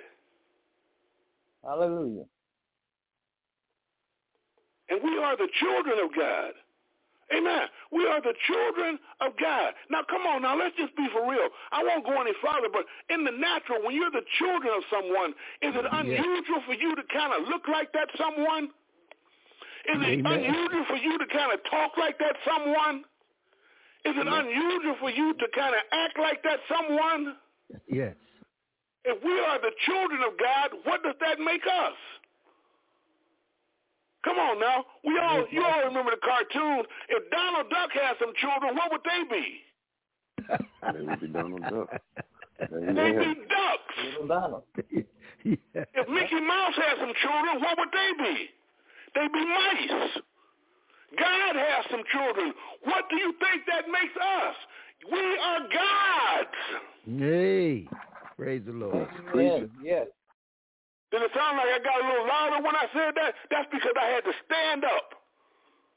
[1.64, 2.24] Hallelujah.
[4.90, 6.52] And we are the children of God.
[7.28, 7.68] Amen.
[7.92, 9.74] We are the children of God.
[9.90, 10.42] Now, come on.
[10.42, 11.48] Now, let's just be for real.
[11.72, 15.36] I won't go any farther, but in the natural, when you're the children of someone,
[15.60, 18.72] is it unusual for you to kind of look like that someone?
[19.92, 20.40] Is it Amen.
[20.40, 23.04] unusual for you to kind of talk like that someone?
[24.04, 27.36] Is it unusual for you to kind of act like that someone?
[27.88, 28.16] Yes.
[29.04, 31.96] If we are the children of God, what does that make us?
[34.24, 34.84] Come on now.
[35.04, 36.84] We all you all remember the cartoon.
[37.08, 39.46] If Donald Duck had some children, what would they be?
[40.92, 41.88] They would be Donald Duck.
[42.58, 43.96] They'd be ducks.
[44.04, 44.62] Little Donald.
[45.44, 45.54] yeah.
[45.74, 48.50] If Mickey Mouse had some children, what would they be?
[49.14, 50.18] They'd be mice.
[51.18, 52.52] God has some children.
[52.84, 54.54] What do you think that makes us?
[55.10, 56.58] We are gods.
[57.18, 57.88] Hey.
[58.36, 59.08] Praise the Lord.
[59.32, 59.70] Amen.
[59.82, 60.06] Yes.
[61.10, 63.32] Did it sound like I got a little louder when I said that?
[63.50, 65.16] That's because I had to stand up.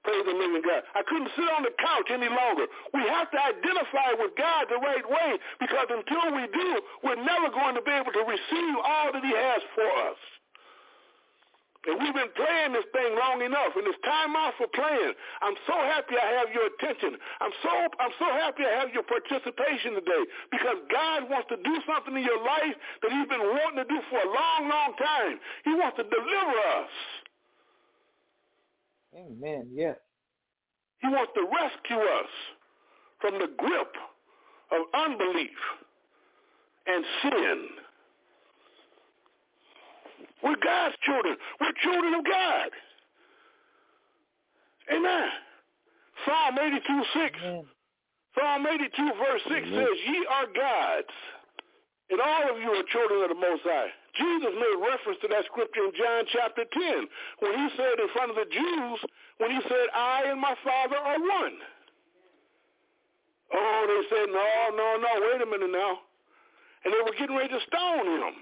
[0.03, 0.81] Praise the living God.
[0.97, 2.65] I couldn't sit on the couch any longer.
[2.93, 6.69] We have to identify with God the right way because until we do,
[7.05, 10.40] we're never going to be able to receive all that he has for us.
[11.81, 15.17] And we've been playing this thing long enough, and it's time out for playing.
[15.41, 17.17] I'm so happy I have your attention.
[17.41, 20.23] I'm so I'm so happy I have your participation today
[20.53, 23.97] because God wants to do something in your life that He's been wanting to do
[24.13, 25.41] for a long, long time.
[25.65, 26.93] He wants to deliver us.
[29.17, 29.73] Amen.
[29.73, 29.97] Yes.
[31.01, 32.31] He wants to rescue us
[33.19, 33.93] from the grip
[34.69, 35.57] of unbelief
[36.85, 37.80] and sin
[40.43, 41.37] We're God's children.
[41.59, 42.69] We're children of God.
[44.91, 45.29] Amen.
[46.25, 47.39] Psalm 82, 6.
[47.43, 47.65] Amen.
[48.37, 49.73] Psalm 82, verse 6 Amen.
[49.75, 51.13] says, Ye are gods,
[52.09, 53.91] and all of you are children of the Most High.
[54.15, 57.07] Jesus made reference to that scripture in John chapter 10
[57.39, 58.99] when he said in front of the Jews,
[59.39, 61.55] when he said, I and my Father are one.
[63.53, 65.99] Oh, they said, no, no, no, wait a minute now.
[66.83, 68.35] And they were getting ready to stone him.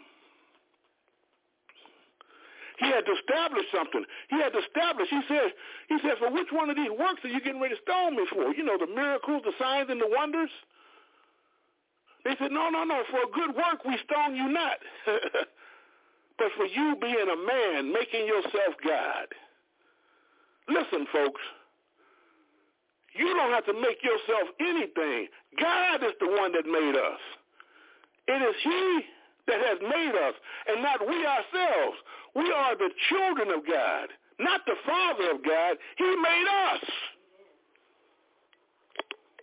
[2.79, 4.03] He had to establish something.
[4.29, 5.09] He had to establish.
[5.11, 5.51] He said,
[5.89, 8.23] he says, for which one of these works are you getting ready to stone me
[8.31, 8.55] for?
[8.55, 10.49] You know, the miracles, the signs, and the wonders.
[12.23, 13.03] They said, no, no, no.
[13.11, 14.79] For a good work we stone you not.
[16.39, 19.27] but for you being a man, making yourself God.
[20.71, 21.41] Listen, folks.
[23.15, 25.27] You don't have to make yourself anything.
[25.59, 27.19] God is the one that made us.
[28.27, 29.01] It is he
[29.47, 30.35] that has made us,
[30.69, 31.97] and not we ourselves.
[32.35, 34.09] We are the children of God,
[34.39, 35.77] not the Father of God.
[35.97, 36.83] He made us.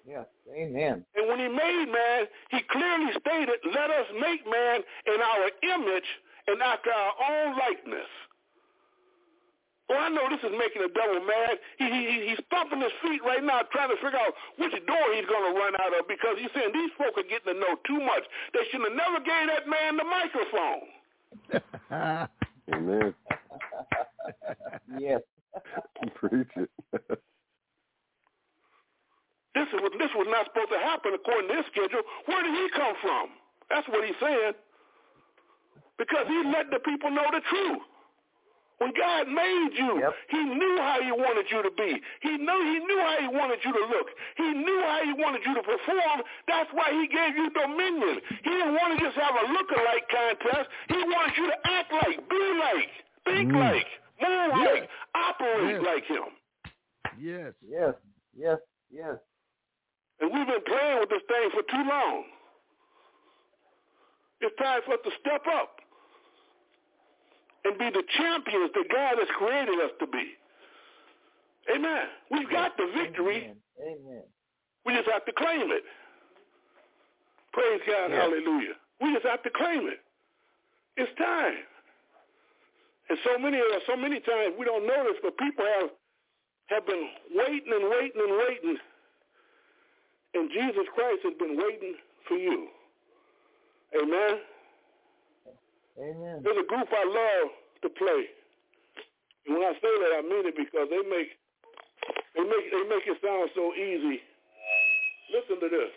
[0.06, 0.26] Yes.
[0.54, 1.04] Amen.
[1.16, 6.06] And when he made man, he clearly stated, let us make man in our image
[6.46, 8.06] and after our own likeness.
[9.88, 11.58] Well, I know this is making the devil mad.
[11.78, 15.26] He, he, he's stomping his feet right now trying to figure out which door he's
[15.26, 17.98] going to run out of because he's saying these folk are getting to know too
[18.02, 18.26] much.
[18.54, 20.86] They should have never gave that man the microphone.
[22.74, 23.14] Amen.
[24.98, 25.22] yes.
[26.16, 26.70] Preach it.
[29.54, 32.04] This is what this was not supposed to happen according to his schedule.
[32.26, 33.30] Where did he come from?
[33.70, 34.52] That's what he's saying.
[35.98, 37.82] Because he let the people know the truth.
[38.78, 40.14] When God made you, Yep.
[40.28, 41.96] he knew how he wanted you to be.
[42.20, 44.08] He knew he knew how he wanted you to look.
[44.36, 46.22] He knew how he wanted you to perform.
[46.46, 48.20] That's why he gave you dominion.
[48.44, 50.68] He didn't want to just have a look-alike contest.
[50.88, 52.90] He wanted you to act like, be like,
[53.24, 53.60] think Mm.
[53.60, 53.88] like,
[54.20, 54.80] move Yes.
[54.80, 55.82] like, operate Yes.
[55.82, 56.36] like him.
[57.18, 57.54] Yes.
[57.62, 57.94] Yes.
[58.34, 58.58] Yes.
[58.90, 59.16] Yes.
[60.20, 62.24] And we've been playing with this thing for too long.
[64.40, 65.80] It's time for us to step up
[67.66, 70.38] and be the champions that God has created us to be.
[71.74, 72.06] Amen.
[72.30, 73.50] We've got the victory.
[73.50, 73.98] Amen.
[74.06, 74.22] Amen.
[74.86, 75.82] We just have to claim it.
[77.52, 78.10] Praise God.
[78.10, 78.22] Yeah.
[78.22, 78.78] Hallelujah.
[79.02, 79.98] We just have to claim it.
[80.96, 81.58] It's time.
[83.08, 85.90] And so many of us, so many times we don't notice, but people have
[86.68, 88.76] have been waiting and waiting and waiting.
[90.34, 91.94] And Jesus Christ has been waiting
[92.26, 92.66] for you.
[93.94, 94.38] Amen.
[95.96, 96.44] Amen.
[96.44, 97.48] There's a group I love
[97.82, 98.28] to play.
[99.46, 101.32] And when I say that, I mean it because they make
[102.36, 104.20] they make they make it sound so easy.
[105.32, 105.92] Listen to this.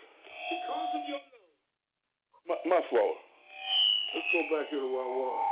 [0.48, 1.20] Because of your
[2.48, 3.18] my, my fault.
[4.14, 5.46] Let's go back here to where I was.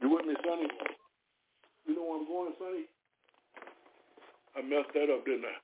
[0.00, 0.68] You with me, Sonny?
[1.86, 2.84] You know where I'm going, Sonny?
[4.56, 5.56] I messed that up, didn't I?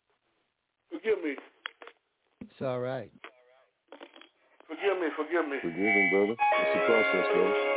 [0.92, 1.36] Forgive me.
[2.42, 3.10] It's all right.
[4.68, 5.08] Forgive me.
[5.16, 5.56] Forgive me.
[5.62, 6.36] Forgive him, brother.
[6.36, 7.75] It's the process, brother.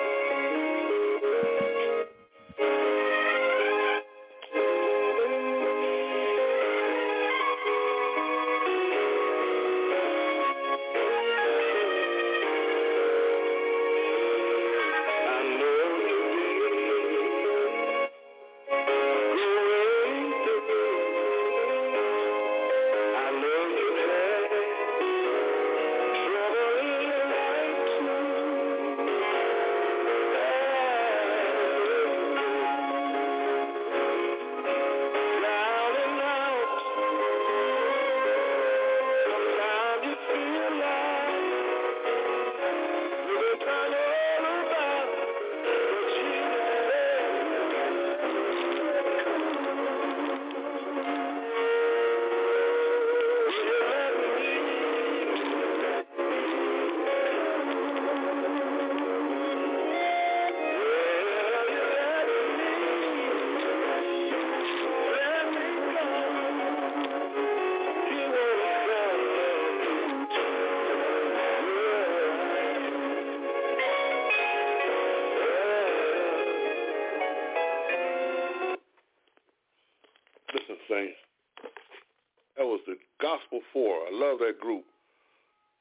[83.40, 83.84] Gospel 4.
[83.84, 84.86] I love that group.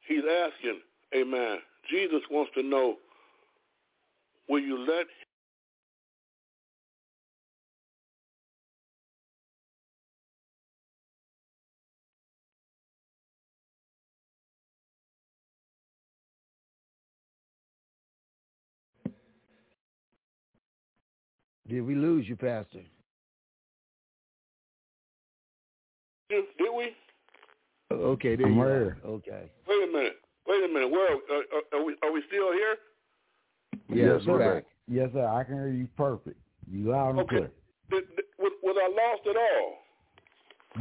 [0.07, 0.81] He's asking,
[1.15, 1.59] Amen.
[1.91, 2.97] Jesus wants to know,
[4.49, 5.07] will you let
[21.67, 22.81] Did we lose you, Pastor?
[26.31, 26.93] Did did we?
[27.91, 28.99] Okay, there I'm you here.
[29.05, 29.09] are.
[29.09, 29.51] Okay.
[29.67, 30.17] Wait a minute.
[30.47, 30.91] Wait a minute.
[30.91, 31.97] Where are, are, are we?
[32.03, 32.77] Are we still here?
[33.89, 34.65] Yes, Yes, we're we're back.
[34.87, 35.27] Yes, sir.
[35.27, 36.37] I can hear you perfect.
[36.71, 37.29] You loud and Okay.
[37.29, 37.51] clear.
[37.91, 39.79] Did, did, was, was I lost at all?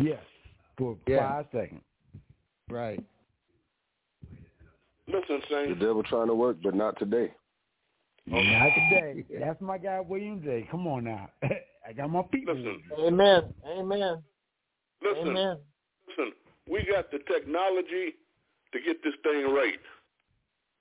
[0.04, 0.20] Yes.
[0.78, 1.20] For Yeah.
[1.30, 1.82] five seconds.
[2.70, 3.04] Right.
[5.08, 7.34] Listen, The devil trying to work, but not today.
[8.26, 9.24] Not today.
[9.40, 10.68] That's my guy William J.
[10.70, 11.30] Come on now.
[11.88, 12.56] I got my people.
[12.56, 12.82] Listen.
[12.92, 13.00] with.
[13.08, 13.54] Amen.
[13.66, 14.22] Amen.
[15.02, 15.28] Listen.
[15.30, 15.58] Amen.
[16.10, 16.34] Listen.
[16.70, 18.16] We got the technology
[18.74, 19.80] to get this thing right,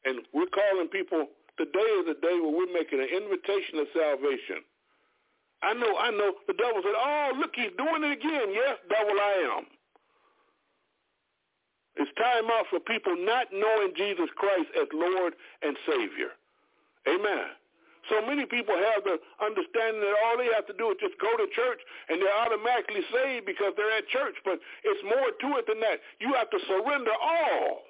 [0.04, 1.28] and we're calling people.
[1.56, 4.60] Today is the day where we're making an invitation of salvation.
[5.62, 5.96] I know.
[5.96, 6.34] I know.
[6.46, 9.66] The devil said, "Oh, look, he's doing it again." Yes, devil, I am.
[11.96, 16.32] It's time out for people not knowing Jesus Christ as Lord and Savior.
[17.08, 17.46] Amen.
[18.08, 21.34] So many people have the understanding that all they have to do is just go
[21.34, 24.38] to church and they're automatically saved because they're at church.
[24.44, 25.98] But it's more to it than that.
[26.22, 27.82] You have to surrender all.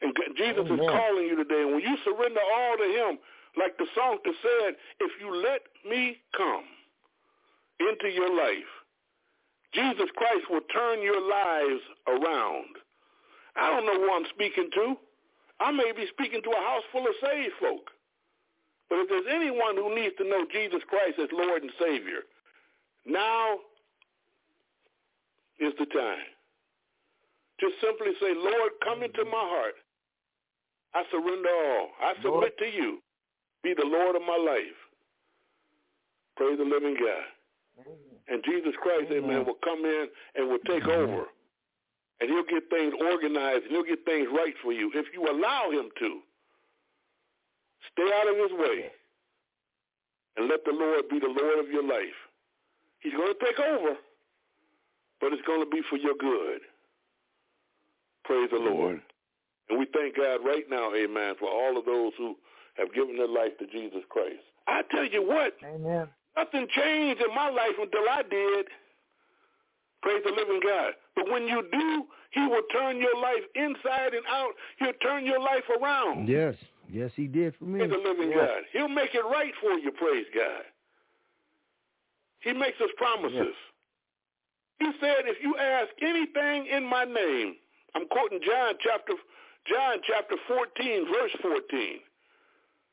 [0.00, 1.62] And Jesus is calling you today.
[1.62, 3.18] And when you surrender all to him,
[3.56, 6.64] like the songster said, if you let me come
[7.80, 8.68] into your life,
[9.72, 12.76] Jesus Christ will turn your lives around.
[13.56, 14.96] I don't know who I'm speaking to.
[15.60, 17.90] I may be speaking to a house full of saved folk.
[18.88, 22.22] But if there's anyone who needs to know Jesus Christ as Lord and Savior,
[23.04, 23.58] now
[25.58, 26.28] is the time.
[27.58, 29.74] Just simply say, Lord, come into my heart.
[30.94, 31.88] I surrender all.
[32.00, 32.98] I submit to you.
[33.62, 34.76] Be the Lord of my life.
[36.36, 37.86] Praise the living God.
[38.28, 41.24] And Jesus Christ, amen, will come in and will take over.
[42.20, 45.70] And he'll get things organized and he'll get things right for you if you allow
[45.70, 46.20] him to.
[47.92, 48.90] Stay out of his way
[50.36, 52.16] and let the Lord be the Lord of your life.
[53.00, 53.96] He's going to take over,
[55.20, 56.60] but it's going to be for your good.
[58.24, 59.00] Praise the Lord.
[59.68, 62.36] And we thank God right now, amen, for all of those who
[62.74, 64.42] have given their life to Jesus Christ.
[64.66, 66.08] I tell you what, Amen.
[66.36, 68.66] Nothing changed in my life until I did.
[70.02, 70.92] Praise the living God.
[71.16, 74.52] But when you do, he will turn your life inside and out.
[74.78, 76.28] He'll turn your life around.
[76.28, 76.54] Yes.
[76.92, 77.80] Yes, he did for me.
[77.80, 78.38] Praise the living Yes.
[78.38, 78.62] God.
[78.72, 80.62] He'll make it right for you, praise God.
[82.40, 83.56] He makes us promises.
[84.78, 87.56] He said, if you ask anything in my name,
[87.94, 89.14] I'm quoting John chapter
[89.66, 91.60] John chapter 14, verse 14.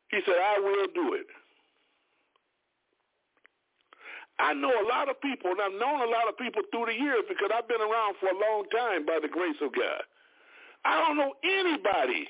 [0.10, 1.28] He said, I will do it.
[4.40, 6.94] I know a lot of people, and I've known a lot of people through the
[6.94, 10.04] years because I've been around for a long time by the grace of God.
[10.86, 12.28] I don't know anybody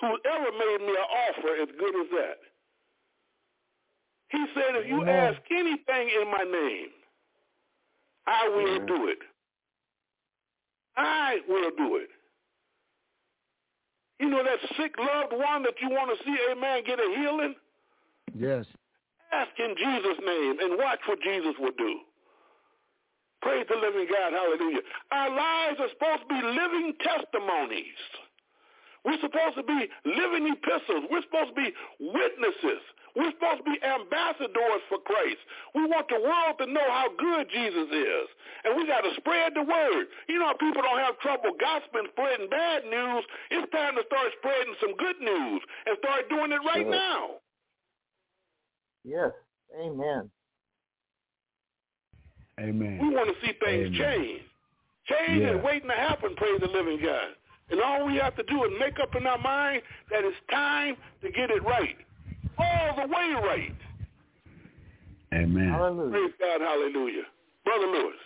[0.00, 2.38] who ever made me an offer as good as that.
[4.30, 6.88] He said, if you ask anything in my name,
[8.26, 9.18] I will do it.
[10.96, 12.08] I will do it.
[14.18, 17.54] You know that sick loved one that you want to see, amen, get a healing?
[18.34, 18.66] Yes.
[19.32, 22.00] Ask in Jesus' name and watch what Jesus will do.
[23.40, 24.32] Praise the living God.
[24.32, 24.80] Hallelujah.
[25.10, 27.98] Our lives are supposed to be living testimonies.
[29.04, 31.10] We're supposed to be living epistles.
[31.10, 32.82] We're supposed to be witnesses.
[33.18, 35.42] We're supposed to be ambassadors for Christ.
[35.74, 38.26] We want the world to know how good Jesus is.
[38.64, 40.06] And we got to spread the word.
[40.30, 43.26] You know, people don't have trouble gossiping, spreading bad news.
[43.50, 45.60] It's time to start spreading some good news
[45.90, 46.94] and start doing it right Sure.
[46.94, 47.41] now.
[49.04, 49.30] Yes.
[49.78, 50.30] Amen.
[52.60, 52.98] Amen.
[53.00, 53.92] We want to see things Amen.
[53.94, 54.42] change.
[55.06, 55.56] Change Yeah.
[55.56, 57.34] is waiting to happen, praise the living God.
[57.70, 60.96] And all we have to do is make up in our mind that it's time
[61.22, 61.96] to get it right.
[62.58, 63.74] All the way right.
[65.32, 65.70] Amen.
[65.70, 66.10] Hallelujah.
[66.10, 67.22] Praise God, hallelujah.
[67.64, 68.16] Brother Lewis.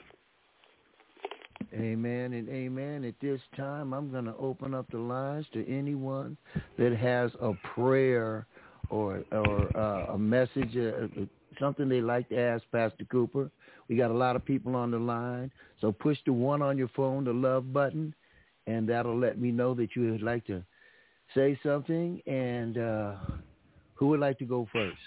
[1.74, 3.04] Amen and amen.
[3.04, 6.36] At this time, I'm going to open up the lines to anyone
[6.78, 8.46] that has a prayer
[8.90, 11.24] or or uh, a message, uh, uh,
[11.58, 13.50] something they'd like to ask Pastor Cooper.
[13.88, 16.88] We got a lot of people on the line, so push the one on your
[16.88, 18.14] phone, the love button,
[18.66, 20.62] and that'll let me know that you would like to
[21.34, 22.20] say something.
[22.26, 23.14] And uh,
[23.94, 24.98] who would like to go first?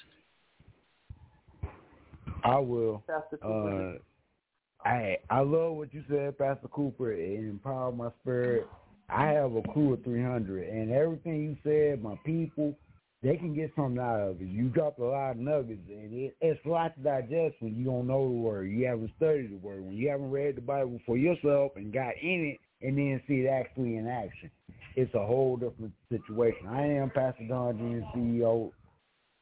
[2.44, 3.04] I will.
[3.08, 3.96] Pastor Cooper.
[3.96, 7.12] Uh, I I love what you said, Pastor Cooper.
[7.12, 8.68] It empowered my spirit.
[9.10, 12.78] I have a crew of 300, and everything you said, my people,
[13.22, 14.48] they can get something out of it.
[14.48, 17.86] You dropped a lot of nuggets, and it, it's a lot to digest when you
[17.86, 18.72] don't know the word.
[18.72, 19.84] You haven't studied the word.
[19.84, 23.42] When you haven't read the Bible for yourself and got in it, and then see
[23.42, 24.50] it actually in action.
[24.96, 26.68] It's a whole different situation.
[26.68, 28.72] I am Pastor Don Jr., CEO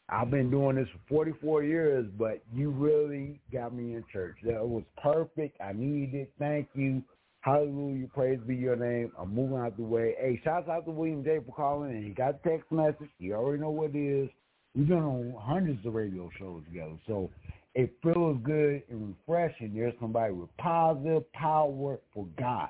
[0.09, 4.37] I've been doing this for 44 years, but you really got me in church.
[4.43, 5.59] That was perfect.
[5.61, 6.33] I needed it.
[6.39, 7.03] Thank you.
[7.47, 8.07] Hallelujah.
[8.13, 9.09] Praise be your name.
[9.17, 10.15] I'm moving out the way.
[10.19, 13.07] Hey, shouts out to William J for calling, and he got the text message.
[13.19, 14.29] You already know what it is.
[14.75, 17.29] We've been on hundreds of radio shows together, so
[17.73, 19.73] it feels good and refreshing.
[19.73, 22.67] There's somebody with positive power for God.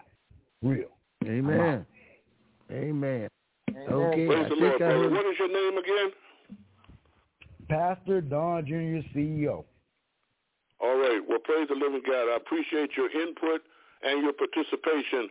[0.62, 0.90] Real.
[1.26, 1.84] Amen.
[2.72, 3.30] Amen.
[3.72, 3.90] Amen.
[3.90, 5.12] Okay, Praise I the think Lord, I heard.
[5.12, 6.12] What is your name again?
[7.68, 9.64] Pastor Don Jr., CEO.
[10.80, 11.20] All right.
[11.28, 12.32] Well, praise the living God.
[12.32, 13.64] I appreciate your input
[14.04, 15.30] and your participation,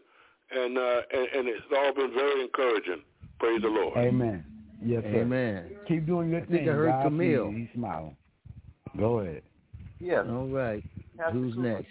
[0.51, 3.03] and uh, and, and it's all been very encouraging.
[3.39, 3.97] Praise the Lord.
[3.97, 4.45] Amen.
[4.85, 5.23] Yes, sir.
[5.23, 5.71] Amen.
[5.89, 6.69] Keep doing your I think thing.
[6.69, 7.51] I heard God Camille.
[7.51, 8.17] He's smiling.
[8.99, 9.43] Go ahead.
[10.01, 10.25] Yes.
[10.29, 10.83] All right.
[11.19, 11.69] Pastor Who's Cooper.
[11.69, 11.89] next?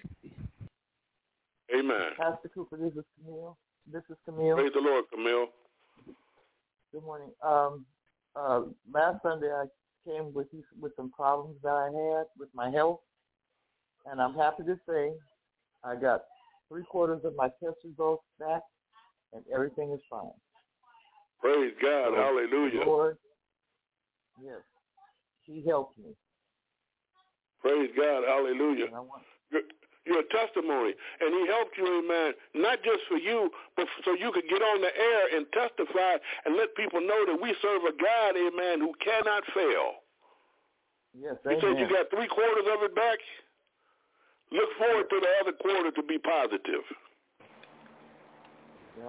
[1.78, 2.09] Amen.
[2.17, 3.57] Pastor Cooper, this is Camille.
[3.91, 4.55] This is Camille.
[4.55, 5.47] Praise the Lord, Camille.
[6.91, 7.30] Good morning.
[7.43, 7.86] Um,
[8.36, 8.61] uh,
[8.93, 9.65] last Sunday I
[10.07, 12.99] came with you with some problems that I had with my health,
[14.05, 15.11] and I'm happy to say
[15.84, 16.23] I got
[16.70, 18.61] three quarters of my test results back,
[19.34, 20.32] and everything is fine.
[21.41, 22.11] Praise God.
[22.11, 22.86] So, Hallelujah.
[22.86, 23.18] Lord,
[24.41, 24.61] yes,
[25.43, 26.13] He helped me,
[27.61, 28.24] Praise God.
[28.28, 28.86] Hallelujah.
[28.86, 29.61] and I want Your,
[30.05, 30.93] your testimony.
[31.22, 34.82] And he helped you, amen, not just for you, but so you could get on
[34.82, 38.93] the air and testify and let people know that we serve a God, amen, who
[39.03, 40.01] cannot fail.
[41.18, 43.20] yes, You said you got three quarters of it back?
[44.51, 46.83] Look forward to the other quarter to be positive.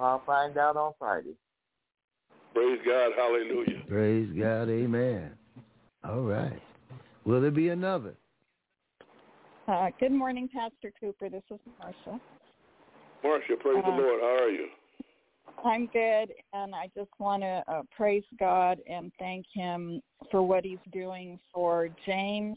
[0.01, 1.35] I'll find out on Friday.
[2.55, 3.13] Praise God.
[3.17, 3.83] Hallelujah.
[3.89, 4.69] Praise God.
[4.69, 5.33] Amen.
[6.05, 6.61] All right.
[7.25, 8.15] Will there be another?
[9.69, 11.29] Uh, good morning, Pastor Cooper.
[11.29, 12.21] This is Marcia.
[13.23, 14.21] Marcia, praise the Uh, Lord.
[14.21, 14.69] How are you?
[15.65, 20.65] I'm good, and I just want to uh, praise God and thank Him for what
[20.65, 22.57] He's doing for James.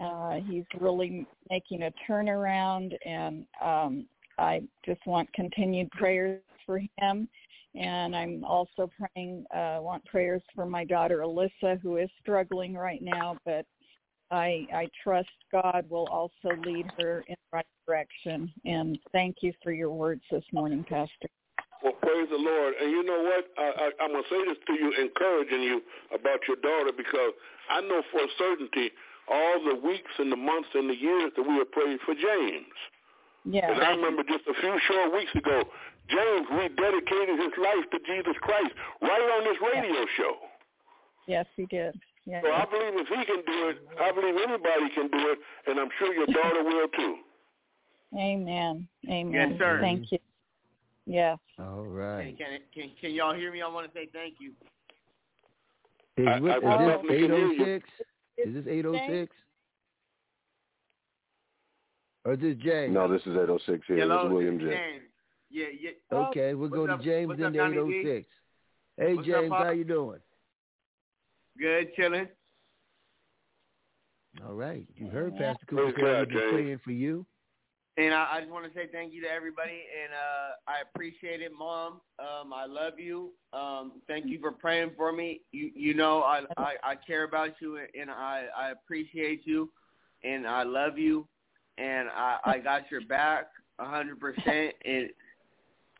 [0.00, 4.06] Uh, he's really making a turnaround, and um,
[4.38, 7.28] I just want continued prayers for him.
[7.74, 13.02] And I'm also praying, uh, want prayers for my daughter Alyssa, who is struggling right
[13.02, 13.66] now, but
[14.30, 18.52] I I trust God will also lead her in the right direction.
[18.64, 21.28] And thank you for your words this morning, Pastor.
[21.82, 22.74] Well, praise the Lord.
[22.80, 23.46] And you know what?
[23.56, 25.80] I, I, I'm going to say this to you, encouraging you
[26.12, 27.32] about your daughter, because
[27.70, 28.90] I know for certainty
[29.30, 32.74] all the weeks and the months and the years that we have prayed for James.
[33.44, 33.70] Yeah.
[33.70, 35.62] And I remember just a few short weeks ago,
[36.08, 38.72] James rededicated his life to Jesus Christ
[39.02, 40.34] right on this radio show.
[41.26, 41.94] Yes, he did.
[42.26, 42.40] Yeah.
[42.42, 45.78] So I believe if he can do it, I believe anybody can do it, and
[45.78, 47.16] I'm sure your daughter will too.
[48.18, 48.88] Amen.
[49.08, 49.32] Amen.
[49.50, 49.78] Yes, sir.
[49.80, 50.18] Thank you.
[51.06, 51.38] Yes.
[51.58, 53.62] All Can, can, can, can y'all hear me?
[53.62, 54.52] I want to say thank you.
[56.18, 57.64] Is, I- what- I is can hear this you.
[57.64, 57.88] 806?
[58.38, 59.34] Is this 806?
[62.24, 62.94] Or is this James?
[62.94, 63.96] No, this is 806 here.
[63.98, 64.76] Hello, this is William oh this is J.
[64.76, 65.02] James.
[65.50, 66.18] Yeah, yeah.
[66.28, 67.80] Okay, we'll go What's to James what's in up, the Tommy D?
[68.00, 68.30] 806.
[68.96, 69.64] Hey, What's James, Pop?
[69.64, 70.18] how you doing?
[71.58, 72.28] Good, chilling.
[74.46, 74.86] All right.
[74.96, 77.26] You heard Pastor Cooper Praise say God, we've been praying for you.
[77.98, 81.42] And I, I just want to say thank you to everybody, and uh, I appreciate
[81.42, 81.94] it, Mom.
[82.20, 83.32] Um, I love you.
[83.52, 85.40] Um, thank you for praying for me.
[85.50, 89.72] You, you know, I, I, I care about you, and I, I appreciate you,
[90.22, 91.26] and I love you,
[91.76, 93.48] and I, I got your back
[93.80, 95.08] a hundred percent, and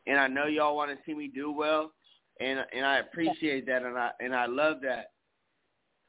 [0.06, 1.92] and I know y'all want to see me do well,
[2.40, 5.10] and and I appreciate that, and I and I love that.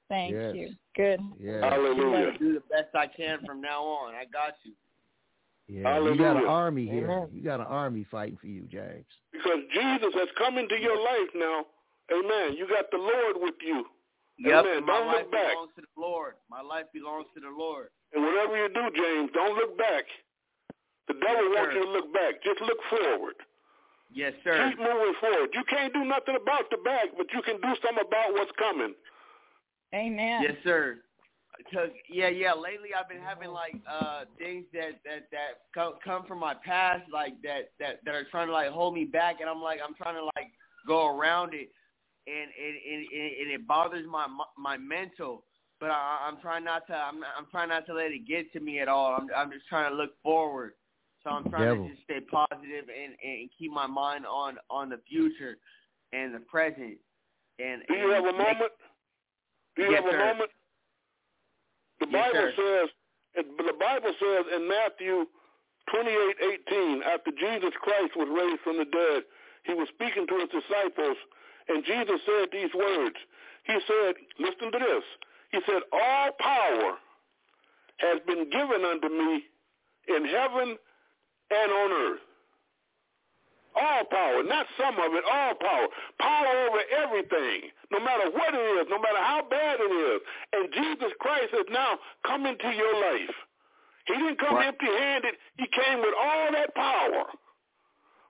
[0.07, 0.53] Thank Yes.
[0.53, 0.69] you.
[0.95, 1.19] Good.
[1.39, 1.61] Yeah.
[1.63, 2.37] I'm Hallelujah.
[2.37, 4.13] do the best I can from now on.
[4.13, 4.73] I got you.
[5.69, 5.99] Yeah.
[6.01, 7.05] You got an army here.
[7.05, 7.29] Amen.
[7.31, 9.05] You got an army fighting for you, James.
[9.31, 11.65] Because Jesus has come into your life now.
[12.11, 12.57] Amen.
[12.57, 13.85] You got the Lord with you.
[14.39, 14.85] Yep, Amen.
[14.85, 15.51] my Don't life look back.
[15.53, 16.33] belongs to the Lord.
[16.49, 17.89] My life belongs to the Lord.
[18.13, 20.05] And whatever you do, James, don't look back.
[21.07, 22.41] The devil Yes, wants you to look back.
[22.43, 23.35] Just look forward.
[24.11, 24.69] Yes, sir.
[24.69, 25.49] Keep moving forward.
[25.53, 28.95] You can't do nothing about the back, but you can do something about what's coming.
[29.93, 30.41] Amen.
[30.41, 30.97] Yes, sir.
[31.73, 32.53] Cause yeah, yeah.
[32.53, 37.03] Lately, I've been having like uh things that that that come come from my past,
[37.11, 39.93] like that that that are trying to like hold me back, and I'm like I'm
[39.93, 40.51] trying to like
[40.87, 41.69] go around it,
[42.27, 45.43] and and, and, and it bothers my my mental.
[45.81, 46.93] But I, I'm trying not to.
[46.93, 49.13] I'm I'm trying not to let it get to me at all.
[49.13, 50.73] I'm I'm just trying to look forward.
[51.23, 51.83] So I'm trying Devil.
[51.83, 55.57] to just stay positive and and keep my mind on on the future
[56.13, 56.97] and the present.
[57.59, 58.71] And Do you and have a moment?
[59.75, 60.19] Do you Yes, have a sir.
[60.19, 60.51] moment?
[61.99, 62.87] The Yes, Bible sir.
[63.35, 65.25] says, the Bible says in Matthew
[65.93, 69.23] 28:18, after Jesus Christ was raised from the dead,
[69.63, 71.17] he was speaking to his disciples,
[71.67, 73.15] and Jesus said these words.
[73.65, 75.03] He said, listen to this.
[75.51, 76.97] He said, all power
[77.97, 79.43] has been given unto me
[80.07, 80.77] in heaven
[81.51, 82.21] and on earth.
[83.79, 85.87] All power, not some of it, all power.
[86.19, 90.21] Power over everything, no matter what it is, no matter how bad it is.
[90.53, 93.35] And Jesus Christ has now come into your life.
[94.05, 94.67] He didn't come Right.
[94.67, 95.35] empty-handed.
[95.57, 97.25] He came with all that power.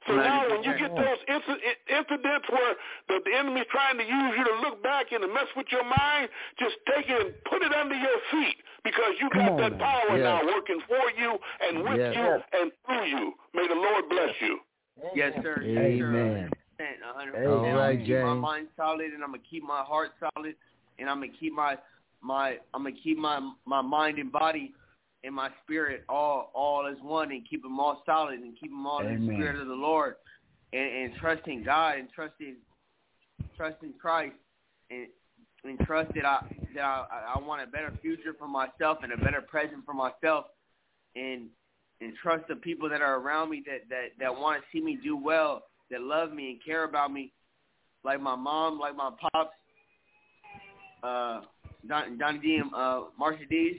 [0.07, 0.23] So Right.
[0.25, 2.75] now when you get those incidents where
[3.09, 5.83] the, the enemy's trying to use you to look back and to mess with your
[5.83, 9.71] mind, just take it and put it under your feet because you Come got that
[9.77, 9.85] now.
[9.85, 10.23] power Yes.
[10.23, 12.15] now working for you and with Yes.
[12.15, 13.33] you and through you.
[13.53, 14.59] May the Lord bless you.
[15.15, 15.63] Yes, sir.
[15.63, 16.49] Yes, Amen.
[16.49, 16.49] sir.
[16.79, 16.85] 100%,
[17.15, 17.47] 100.
[17.47, 20.55] All And I'm gonna keep my mind solid, and I'm gonna keep my heart solid,
[20.97, 21.77] and I'm gonna keep my
[22.21, 24.73] my I'm gonna keep my my mind and body
[25.23, 28.85] and my spirit all all as one, and keep them all solid, and keep them
[28.85, 30.15] all in the spirit of the Lord,
[30.73, 32.55] and, and trusting God and trusting
[33.55, 34.35] trusting Christ,
[34.89, 35.07] and
[35.63, 36.41] and trust that I
[36.75, 40.45] that I, I want a better future for myself and a better present for myself,
[41.15, 41.47] and
[42.01, 44.97] and trust the people that are around me that that that want to see me
[45.03, 47.31] do well, that love me and care about me,
[48.03, 49.51] like my mom, like my pops,
[51.03, 51.41] uh,
[51.87, 53.77] Don, Donnie D and uh, Marsha D's,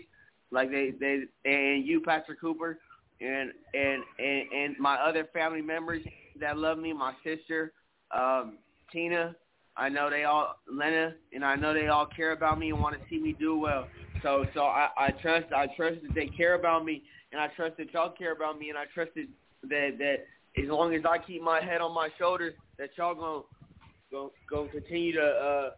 [0.51, 2.79] like they they and you, Pastor Cooper,
[3.21, 6.03] and and and and my other family members
[6.41, 7.73] that love me, my sister,
[8.17, 8.59] um,
[8.93, 9.35] Tina.
[9.77, 12.97] I know they all, Lena, and I know they all care about me and want
[12.97, 13.87] to see me do well.
[14.23, 17.03] So, so I, I trust, I trust that they care about me,
[17.33, 19.27] and I trust that y'all care about me, and I trust that
[19.69, 20.27] that, that
[20.63, 25.13] as long as I keep my head on my shoulders, that y'all gonna gonna continue
[25.13, 25.71] to uh,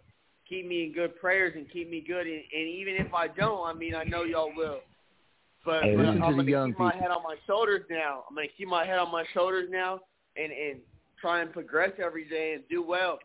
[0.49, 2.27] keep me in good prayers and keep me good.
[2.27, 4.81] And, and even if I don't, I mean, I know y'all will.
[5.65, 8.25] But, Hey, but I'm to gonna keep my head on my shoulders now.
[8.29, 10.01] I'm gonna keep my head on my shoulders now,
[10.37, 10.81] and and
[11.21, 13.19] try and progress every day and do well.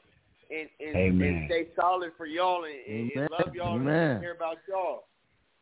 [0.49, 1.27] And, and, Amen.
[1.27, 3.29] and stay solid for y'all and, and, and Amen.
[3.31, 4.11] love y'all Amen.
[4.11, 5.03] and care about y'all.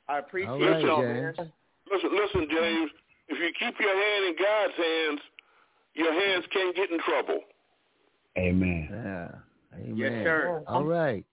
[0.07, 1.37] I appreciate All right, y'all, James.
[1.37, 1.51] man.
[1.91, 2.91] Listen, listen, James.
[3.27, 5.19] If you keep your hand in God's hands,
[5.95, 7.39] your hands can't get in trouble.
[8.37, 8.89] Amen.
[8.91, 9.27] Yeah.
[9.73, 9.97] Amen.
[9.97, 10.63] Yes, sir.
[10.67, 11.25] All right.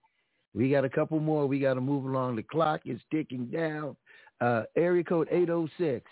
[0.55, 1.47] We got a couple more.
[1.47, 2.37] We got to move along.
[2.37, 3.97] The clock is ticking down.
[4.41, 6.05] Uh, area code 806.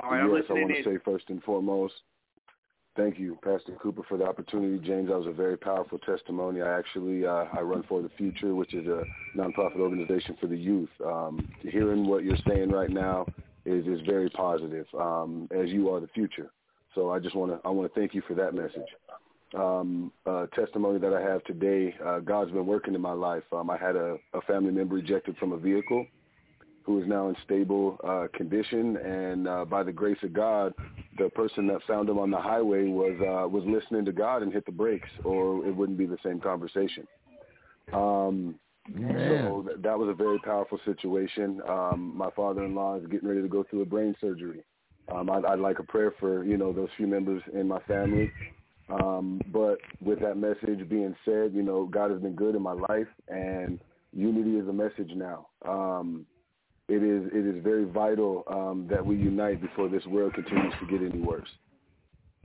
[0.00, 0.84] All right, I'm yes, I listening want in.
[0.84, 1.94] to say first and foremost,
[2.98, 4.84] thank you, Pastor Cooper, for the opportunity.
[4.84, 6.60] James, that was a very powerful testimony.
[6.60, 9.04] I actually uh, I run for the future, which is a
[9.36, 10.90] nonprofit organization for the youth.
[11.06, 13.26] Um, hearing what you're saying right now
[13.64, 16.50] is is very positive, um, as you are the future.
[16.94, 18.90] So I just want to I want to thank you for that message.
[19.54, 23.44] Um, uh, testimony that I have today, uh, God's been working in my life.
[23.50, 26.06] Um, I had a, a family member ejected from a vehicle
[26.88, 30.72] who is now in stable uh, condition, and uh, by the grace of God,
[31.18, 34.50] the person that found him on the highway was uh, was listening to God and
[34.50, 37.06] hit the brakes, or it wouldn't be the same conversation.
[37.92, 38.58] Um,
[38.88, 39.28] Man.
[39.28, 41.60] so th- that was a very powerful situation.
[41.68, 44.64] Um, my father-in-law is getting ready to go through a brain surgery.
[45.12, 48.32] Um, I'd, I'd like a prayer for you know those few members in my family.
[48.88, 52.72] Um, but with that message being said, you know God has been good in my
[52.72, 53.78] life, and
[54.14, 55.48] unity is a message now.
[55.68, 56.24] Um,
[56.88, 60.86] it is it is very vital um, that we unite before this world continues to
[60.86, 61.48] get any worse.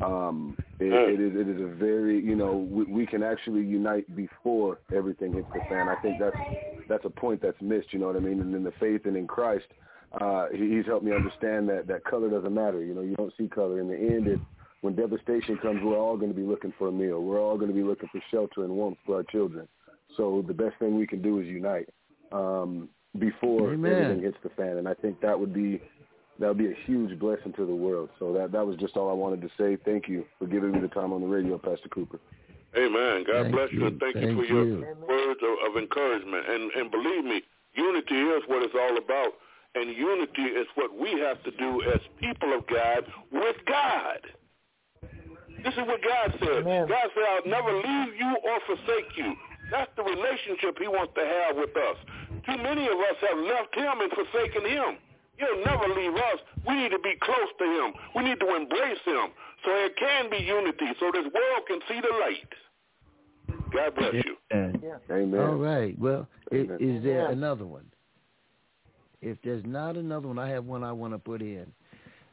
[0.02, 4.14] Um, it, it is it is a very you know we, we can actually unite
[4.16, 5.88] before everything hits the fan.
[5.88, 6.36] I think that's
[6.90, 7.94] that's a point that's missed.
[7.94, 8.42] You know what I mean?
[8.42, 9.68] And in the faith and in Christ,
[10.20, 12.84] uh, he, he's helped me understand that that color doesn't matter.
[12.84, 13.80] You know, you don't see color.
[13.80, 14.40] In the end, it
[14.82, 17.22] when devastation comes, we're all going to be looking for a meal.
[17.22, 19.70] We're all going to be looking for shelter and warmth for our children.
[20.18, 21.88] So the best thing we can do is unite
[22.34, 22.90] um,
[23.20, 23.92] before Amen.
[23.94, 24.78] everything hits the fan.
[24.78, 25.82] And I think that would be
[26.40, 28.10] that would be a huge blessing to the world.
[28.20, 29.78] So that that was just all I wanted to say.
[29.86, 32.20] Thank you for giving me the time on the radio, Pastor Cooper.
[32.76, 33.24] Amen.
[33.28, 33.82] God Thank bless you.
[33.82, 33.88] you.
[33.88, 34.96] and Thank, Thank you for your you.
[35.08, 36.50] words of, of encouragement.
[36.50, 37.42] And and believe me,
[37.76, 39.34] unity is what it's all about.
[39.76, 44.20] And unity is what we have to do as people of God with God.
[45.64, 46.62] This is what God said.
[46.62, 46.88] Amen.
[46.88, 49.34] God said, I'll never leave you or forsake you.
[49.74, 51.98] That's the relationship he wants to have with us.
[52.46, 55.02] Too many of us have left him and forsaken him.
[55.42, 56.40] He'll never leave us.
[56.68, 57.94] We need to be close to him.
[58.16, 59.34] We need to embrace him
[59.66, 62.54] so there can be unity, so this world can see the light.
[63.74, 64.38] God bless you.
[64.52, 64.78] And,
[65.10, 65.40] Amen.
[65.40, 65.98] all right.
[65.98, 66.78] Well, i- Amen.
[66.80, 67.32] is there Yeah.
[67.32, 67.90] another one?
[69.22, 71.66] If there's not another one, I have one I want to put in.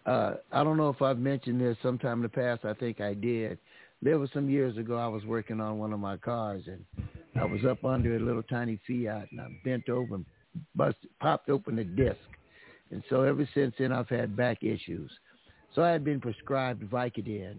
[0.04, 2.64] Uh, I don't know if I've mentioned this sometime in the past.
[2.66, 3.58] I think I did.
[4.02, 6.84] There was some years ago I was working on one of my cars and
[7.36, 10.26] I was up under a little tiny Fiat and I bent over and
[10.74, 12.18] busted, popped open the disc.
[12.90, 15.10] And so ever since then I've had back issues.
[15.74, 17.56] So I had been prescribed Vicodin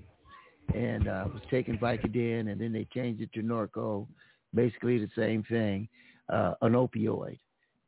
[0.76, 4.08] and uh, was taking Vicodin and then they changed it to Norco,
[4.54, 5.88] basically the same thing.
[6.32, 7.38] uh, an opioid,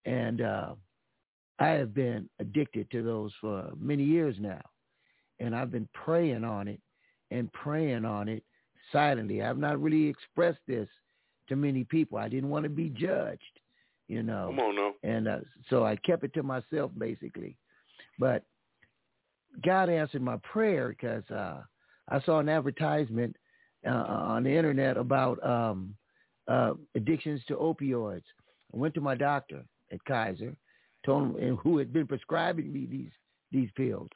[0.05, 0.73] and uh,
[1.59, 4.61] I have been addicted to those for many years now,
[5.39, 6.81] and I've been praying on it
[7.31, 8.43] and praying on it
[8.91, 9.41] silently.
[9.41, 10.89] I've not really expressed this
[11.49, 12.17] to many people.
[12.17, 13.59] I didn't want to be judged,
[14.07, 14.47] you know.
[14.55, 14.93] Come on now.
[15.03, 15.39] And uh,
[15.69, 17.57] so I kept it to myself basically.
[18.19, 18.43] But
[19.63, 21.61] God answered my prayer because uh,
[22.09, 23.35] I saw an advertisement
[23.85, 25.95] uh, on the internet about um,
[26.47, 28.23] uh, addictions to opioids.
[28.73, 30.55] I went to my doctor at Kaiser,
[31.05, 33.11] told him who had been prescribing me these
[33.51, 34.09] these pills,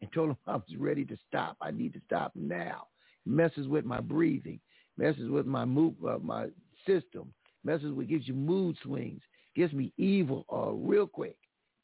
[0.00, 1.56] and told him I was ready to stop.
[1.60, 2.88] I need to stop now.
[3.26, 4.60] It messes with my breathing,
[4.98, 6.48] messes with my move, uh, my
[6.86, 7.32] system,
[7.64, 9.22] messes with gives you mood swings,
[9.54, 11.36] gives me evil uh, real quick,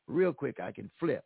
[0.06, 0.60] real quick.
[0.60, 1.24] I can flip,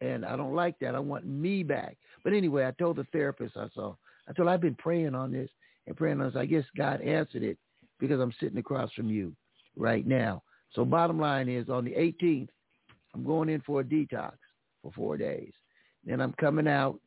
[0.00, 0.94] and I don't like that.
[0.94, 1.96] I want me back.
[2.24, 3.94] But anyway, I told the therapist I saw.
[4.28, 5.48] I told her, I've been praying on this
[5.86, 6.36] and praying on this.
[6.36, 7.58] I guess God answered it
[7.98, 9.34] because I'm sitting across from you
[9.76, 10.42] right now.
[10.74, 12.48] So bottom line is on the 18th,
[13.14, 14.32] I'm going in for a detox
[14.82, 15.52] for four days.
[16.04, 17.00] Then I'm coming out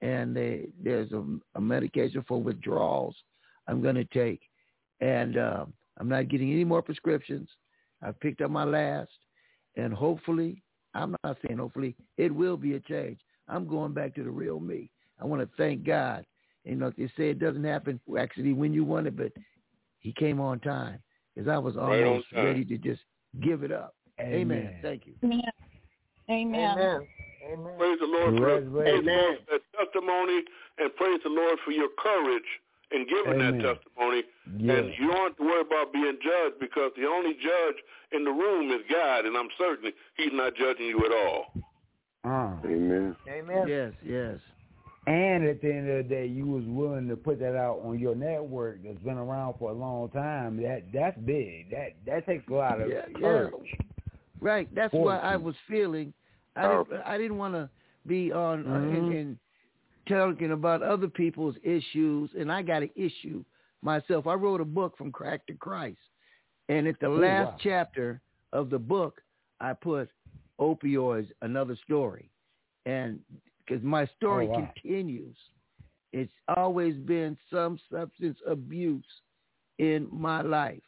[0.00, 1.24] and they, there's a,
[1.56, 3.16] a medication for withdrawals
[3.66, 4.40] I'm going to take.
[5.00, 5.64] And uh,
[5.98, 7.48] I'm not getting any more prescriptions.
[8.02, 9.10] I've picked up my last.
[9.76, 10.62] And hopefully,
[10.94, 13.20] I'm not saying hopefully, it will be a change.
[13.48, 14.90] I'm going back to the real me.
[15.20, 16.24] I want to thank God.
[16.64, 19.32] You know, they say it doesn't happen actually when you want it, but
[20.00, 20.98] he came on time
[21.34, 23.00] because I was Right almost ready to just
[23.40, 23.94] give it up.
[24.20, 24.42] Amen.
[24.42, 24.74] Amen.
[24.82, 25.14] Thank you.
[25.24, 25.40] Amen.
[26.30, 26.60] Amen.
[26.60, 27.06] Amen.
[27.52, 27.78] Amen.
[27.78, 28.74] Praise the Lord for Congratulations.
[28.74, 30.42] praise the Lord for that testimony,
[30.78, 32.42] and praise the Lord for your courage
[32.90, 33.58] in giving Amen.
[33.58, 34.22] that testimony.
[34.56, 34.74] Yeah.
[34.74, 37.76] And you don't have to worry about being judged because the only judge
[38.12, 41.52] in the room is God, and I'm certain He's not judging you at all.
[42.24, 43.16] Uh, Amen.
[43.28, 43.68] Amen.
[43.68, 44.38] Yes, yes.
[45.06, 47.98] and at the end of the day, you was willing to put that out on
[47.98, 50.56] your network that's been around for a long time.
[50.62, 51.70] That that's big.
[51.70, 53.18] That that takes a lot of Yeah, yeah.
[53.18, 53.76] courage.
[54.40, 54.72] Right.
[54.74, 56.12] That's what I was feeling.
[56.56, 57.70] I didn't, I didn't want to
[58.06, 59.20] be on uh, and, Mhm.
[59.20, 59.38] and
[60.08, 63.44] talking about other people's issues, and I got an issue
[63.82, 64.26] myself.
[64.26, 65.98] I wrote a book from crack to Christ,
[66.68, 67.56] and at the last wow.
[67.62, 68.20] chapter
[68.52, 69.20] of the book,
[69.60, 70.08] I put
[70.60, 72.30] opioids, another story,
[72.86, 73.20] and
[73.58, 74.70] because my story Oh, wow.
[74.82, 75.36] continues,
[76.12, 79.04] it's always been some substance abuse
[79.78, 80.82] in my life,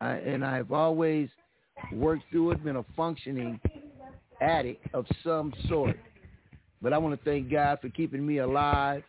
[0.00, 1.28] I, and I've always
[1.92, 3.60] worked through it, been a functioning
[4.40, 5.98] addict of some sort.
[6.82, 9.04] But I want to thank God for keeping me alive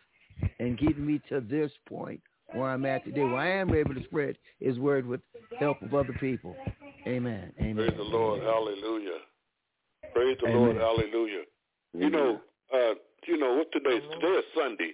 [0.60, 2.20] and getting me to this point
[2.52, 5.20] where I'm at today, where I am able to spread His word with
[5.58, 6.56] help of other people.
[7.06, 7.52] Amen.
[7.60, 7.76] Amen.
[7.76, 8.42] Praise the Lord.
[8.42, 9.18] Hallelujah.
[10.12, 10.62] Praise the Amen.
[10.62, 10.76] Lord.
[10.76, 11.42] Hallelujah.
[11.92, 12.40] You know,
[12.72, 12.94] uh,
[13.26, 14.02] you know what today is?
[14.20, 14.92] Today is Sunday.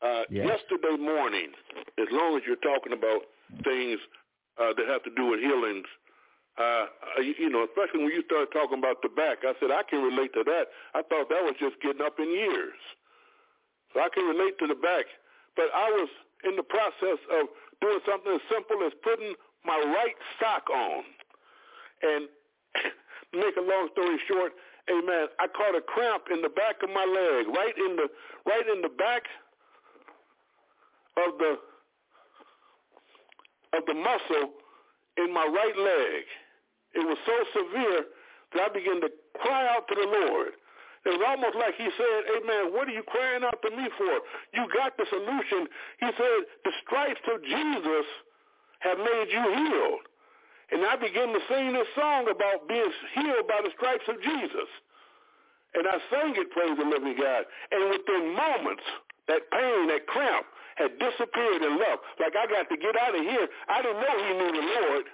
[0.00, 0.46] Uh, Yeah.
[0.46, 1.50] Yesterday morning,
[1.98, 3.22] as long as you're talking about
[3.64, 3.98] things
[4.58, 5.86] uh, that have to do with healings,
[6.58, 6.84] uh,
[7.16, 10.04] uh, you, know, especially when you start talking about the back, I said I can
[10.04, 10.68] relate to that.
[10.92, 12.76] I thought that was just getting up in years,
[13.92, 15.08] so I can relate to the back.
[15.56, 16.08] But I was
[16.44, 17.48] in the process of
[17.80, 19.32] doing something as simple as putting
[19.64, 21.04] my right sock on,
[22.04, 22.28] and
[23.32, 24.52] make a long story short,
[24.92, 25.32] amen.
[25.40, 28.12] I caught a cramp in the back of my leg, right in the
[28.44, 29.24] right in the back
[31.16, 31.56] of the
[33.72, 34.52] of the muscle
[35.16, 36.24] in my right leg.
[36.94, 38.04] It was so severe
[38.54, 39.10] that I began to
[39.40, 40.52] cry out to the Lord.
[41.04, 44.14] It was almost like he said, Amen, what are you crying out to me for?
[44.54, 45.66] You got the solution.
[45.98, 48.06] He said, the stripes of Jesus
[48.86, 50.06] have made you healed.
[50.70, 54.70] And I began to sing this song about being healed by the stripes of Jesus.
[55.74, 57.44] And I sang it, praise the living God.
[57.72, 58.86] And within moments,
[59.26, 60.46] that pain, that cramp
[60.76, 62.02] had disappeared and left.
[62.20, 63.48] Like I got to get out of here.
[63.68, 65.04] I didn't know he knew the Lord.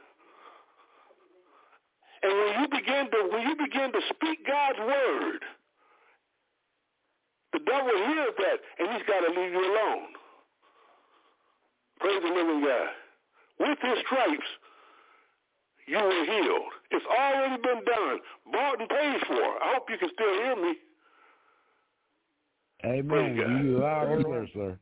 [2.23, 5.41] And when you begin to when you begin to speak God's word,
[7.53, 10.09] the devil hears that and he's got to leave you alone.
[12.01, 12.89] Praise the living God.
[13.61, 14.47] With his stripes,
[15.87, 16.73] you were healed.
[16.91, 18.19] It's already been done,
[18.53, 19.43] bought and paid for.
[19.43, 20.77] I hope you can still hear me.
[22.85, 23.37] Amen.
[23.37, 24.79] You loud and clear, sir.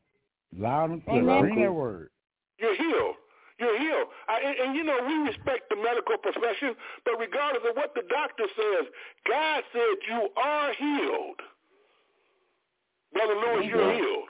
[0.57, 1.23] Loud and clear.
[1.23, 1.41] Amen.
[1.41, 2.11] Bring that word.
[2.59, 3.17] You're healed.
[3.59, 4.09] You're healed.
[4.29, 6.75] I, and, and you know, we respect the medical profession,
[7.05, 8.87] but regardless of what the doctor says,
[9.27, 11.41] God said you are healed.
[13.13, 14.29] Brother Lewis, you're healed.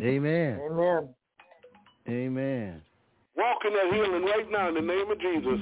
[0.00, 0.60] Amen.
[0.70, 1.08] Amen.
[2.08, 2.82] Amen.
[3.36, 5.60] Walk in that healing right now in the name of Jesus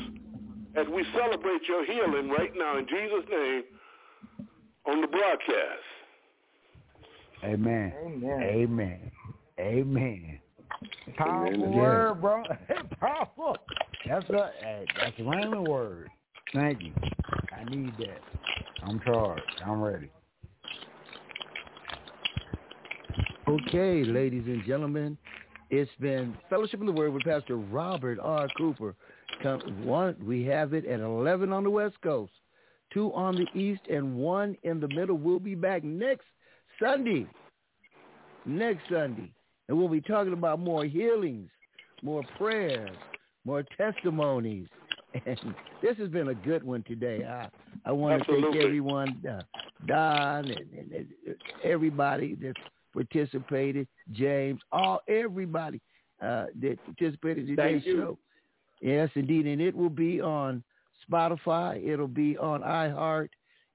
[0.77, 3.63] as we celebrate your healing right now in Jesus' name
[4.87, 5.85] on the broadcast.
[7.45, 7.93] Amen.
[8.05, 8.43] Amen.
[8.43, 9.11] Amen.
[9.59, 10.41] Amen.
[11.17, 11.73] Powerful Amen.
[11.73, 12.45] word, bro.
[13.01, 13.57] Powerful.
[14.07, 14.51] That's a
[14.99, 16.09] that's a rhyming word.
[16.55, 16.93] Thank you.
[17.53, 18.21] I need that.
[18.83, 19.43] I'm charged.
[19.65, 20.11] I'm ready.
[23.49, 25.19] Okay, ladies and gentlemen,
[25.71, 28.49] it's been Fellowship in the Word with Pastor Robert R.
[28.57, 28.95] Cooper.
[29.43, 32.33] Come, one, we have it at 11 on the West Coast,
[32.93, 35.17] two on the East, and one in the middle.
[35.17, 36.27] We'll be back next
[36.81, 37.27] Sunday.
[38.47, 39.31] Next Sunday.
[39.69, 41.51] And we'll be talking about more healings,
[42.03, 42.97] more prayers,
[43.45, 44.67] more testimonies.
[45.27, 47.25] And this has been a good one today.
[47.25, 47.49] I,
[47.85, 48.47] I want Absolutely.
[48.47, 49.43] to thank everyone, uh,
[49.87, 51.07] Don and, and, and
[51.65, 52.55] everybody that
[52.93, 55.81] participated, James, all everybody
[56.23, 58.19] uh, that participated in today's show.
[58.81, 60.63] Yes, indeed, and it will be on
[61.11, 61.87] Spotify.
[61.87, 63.29] It'll be on iHeart.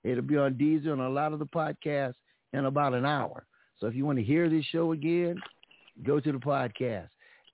[0.03, 2.15] It'll be on Deezer and a lot of the podcasts
[2.55, 3.45] in about an hour.
[3.79, 5.35] So if you want to hear this show again,
[6.03, 7.09] go to the podcast.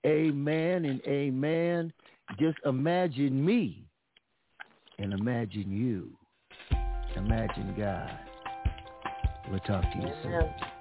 [0.06, 1.92] Amen and amen.
[2.40, 3.86] Just imagine me
[4.98, 6.12] and imagine you.
[7.16, 8.18] Imagine God.
[9.50, 10.81] We'll talk to you soon.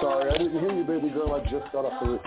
[0.00, 1.34] Sorry, I didn't hear you, baby girl.
[1.34, 2.20] I just got off the roof.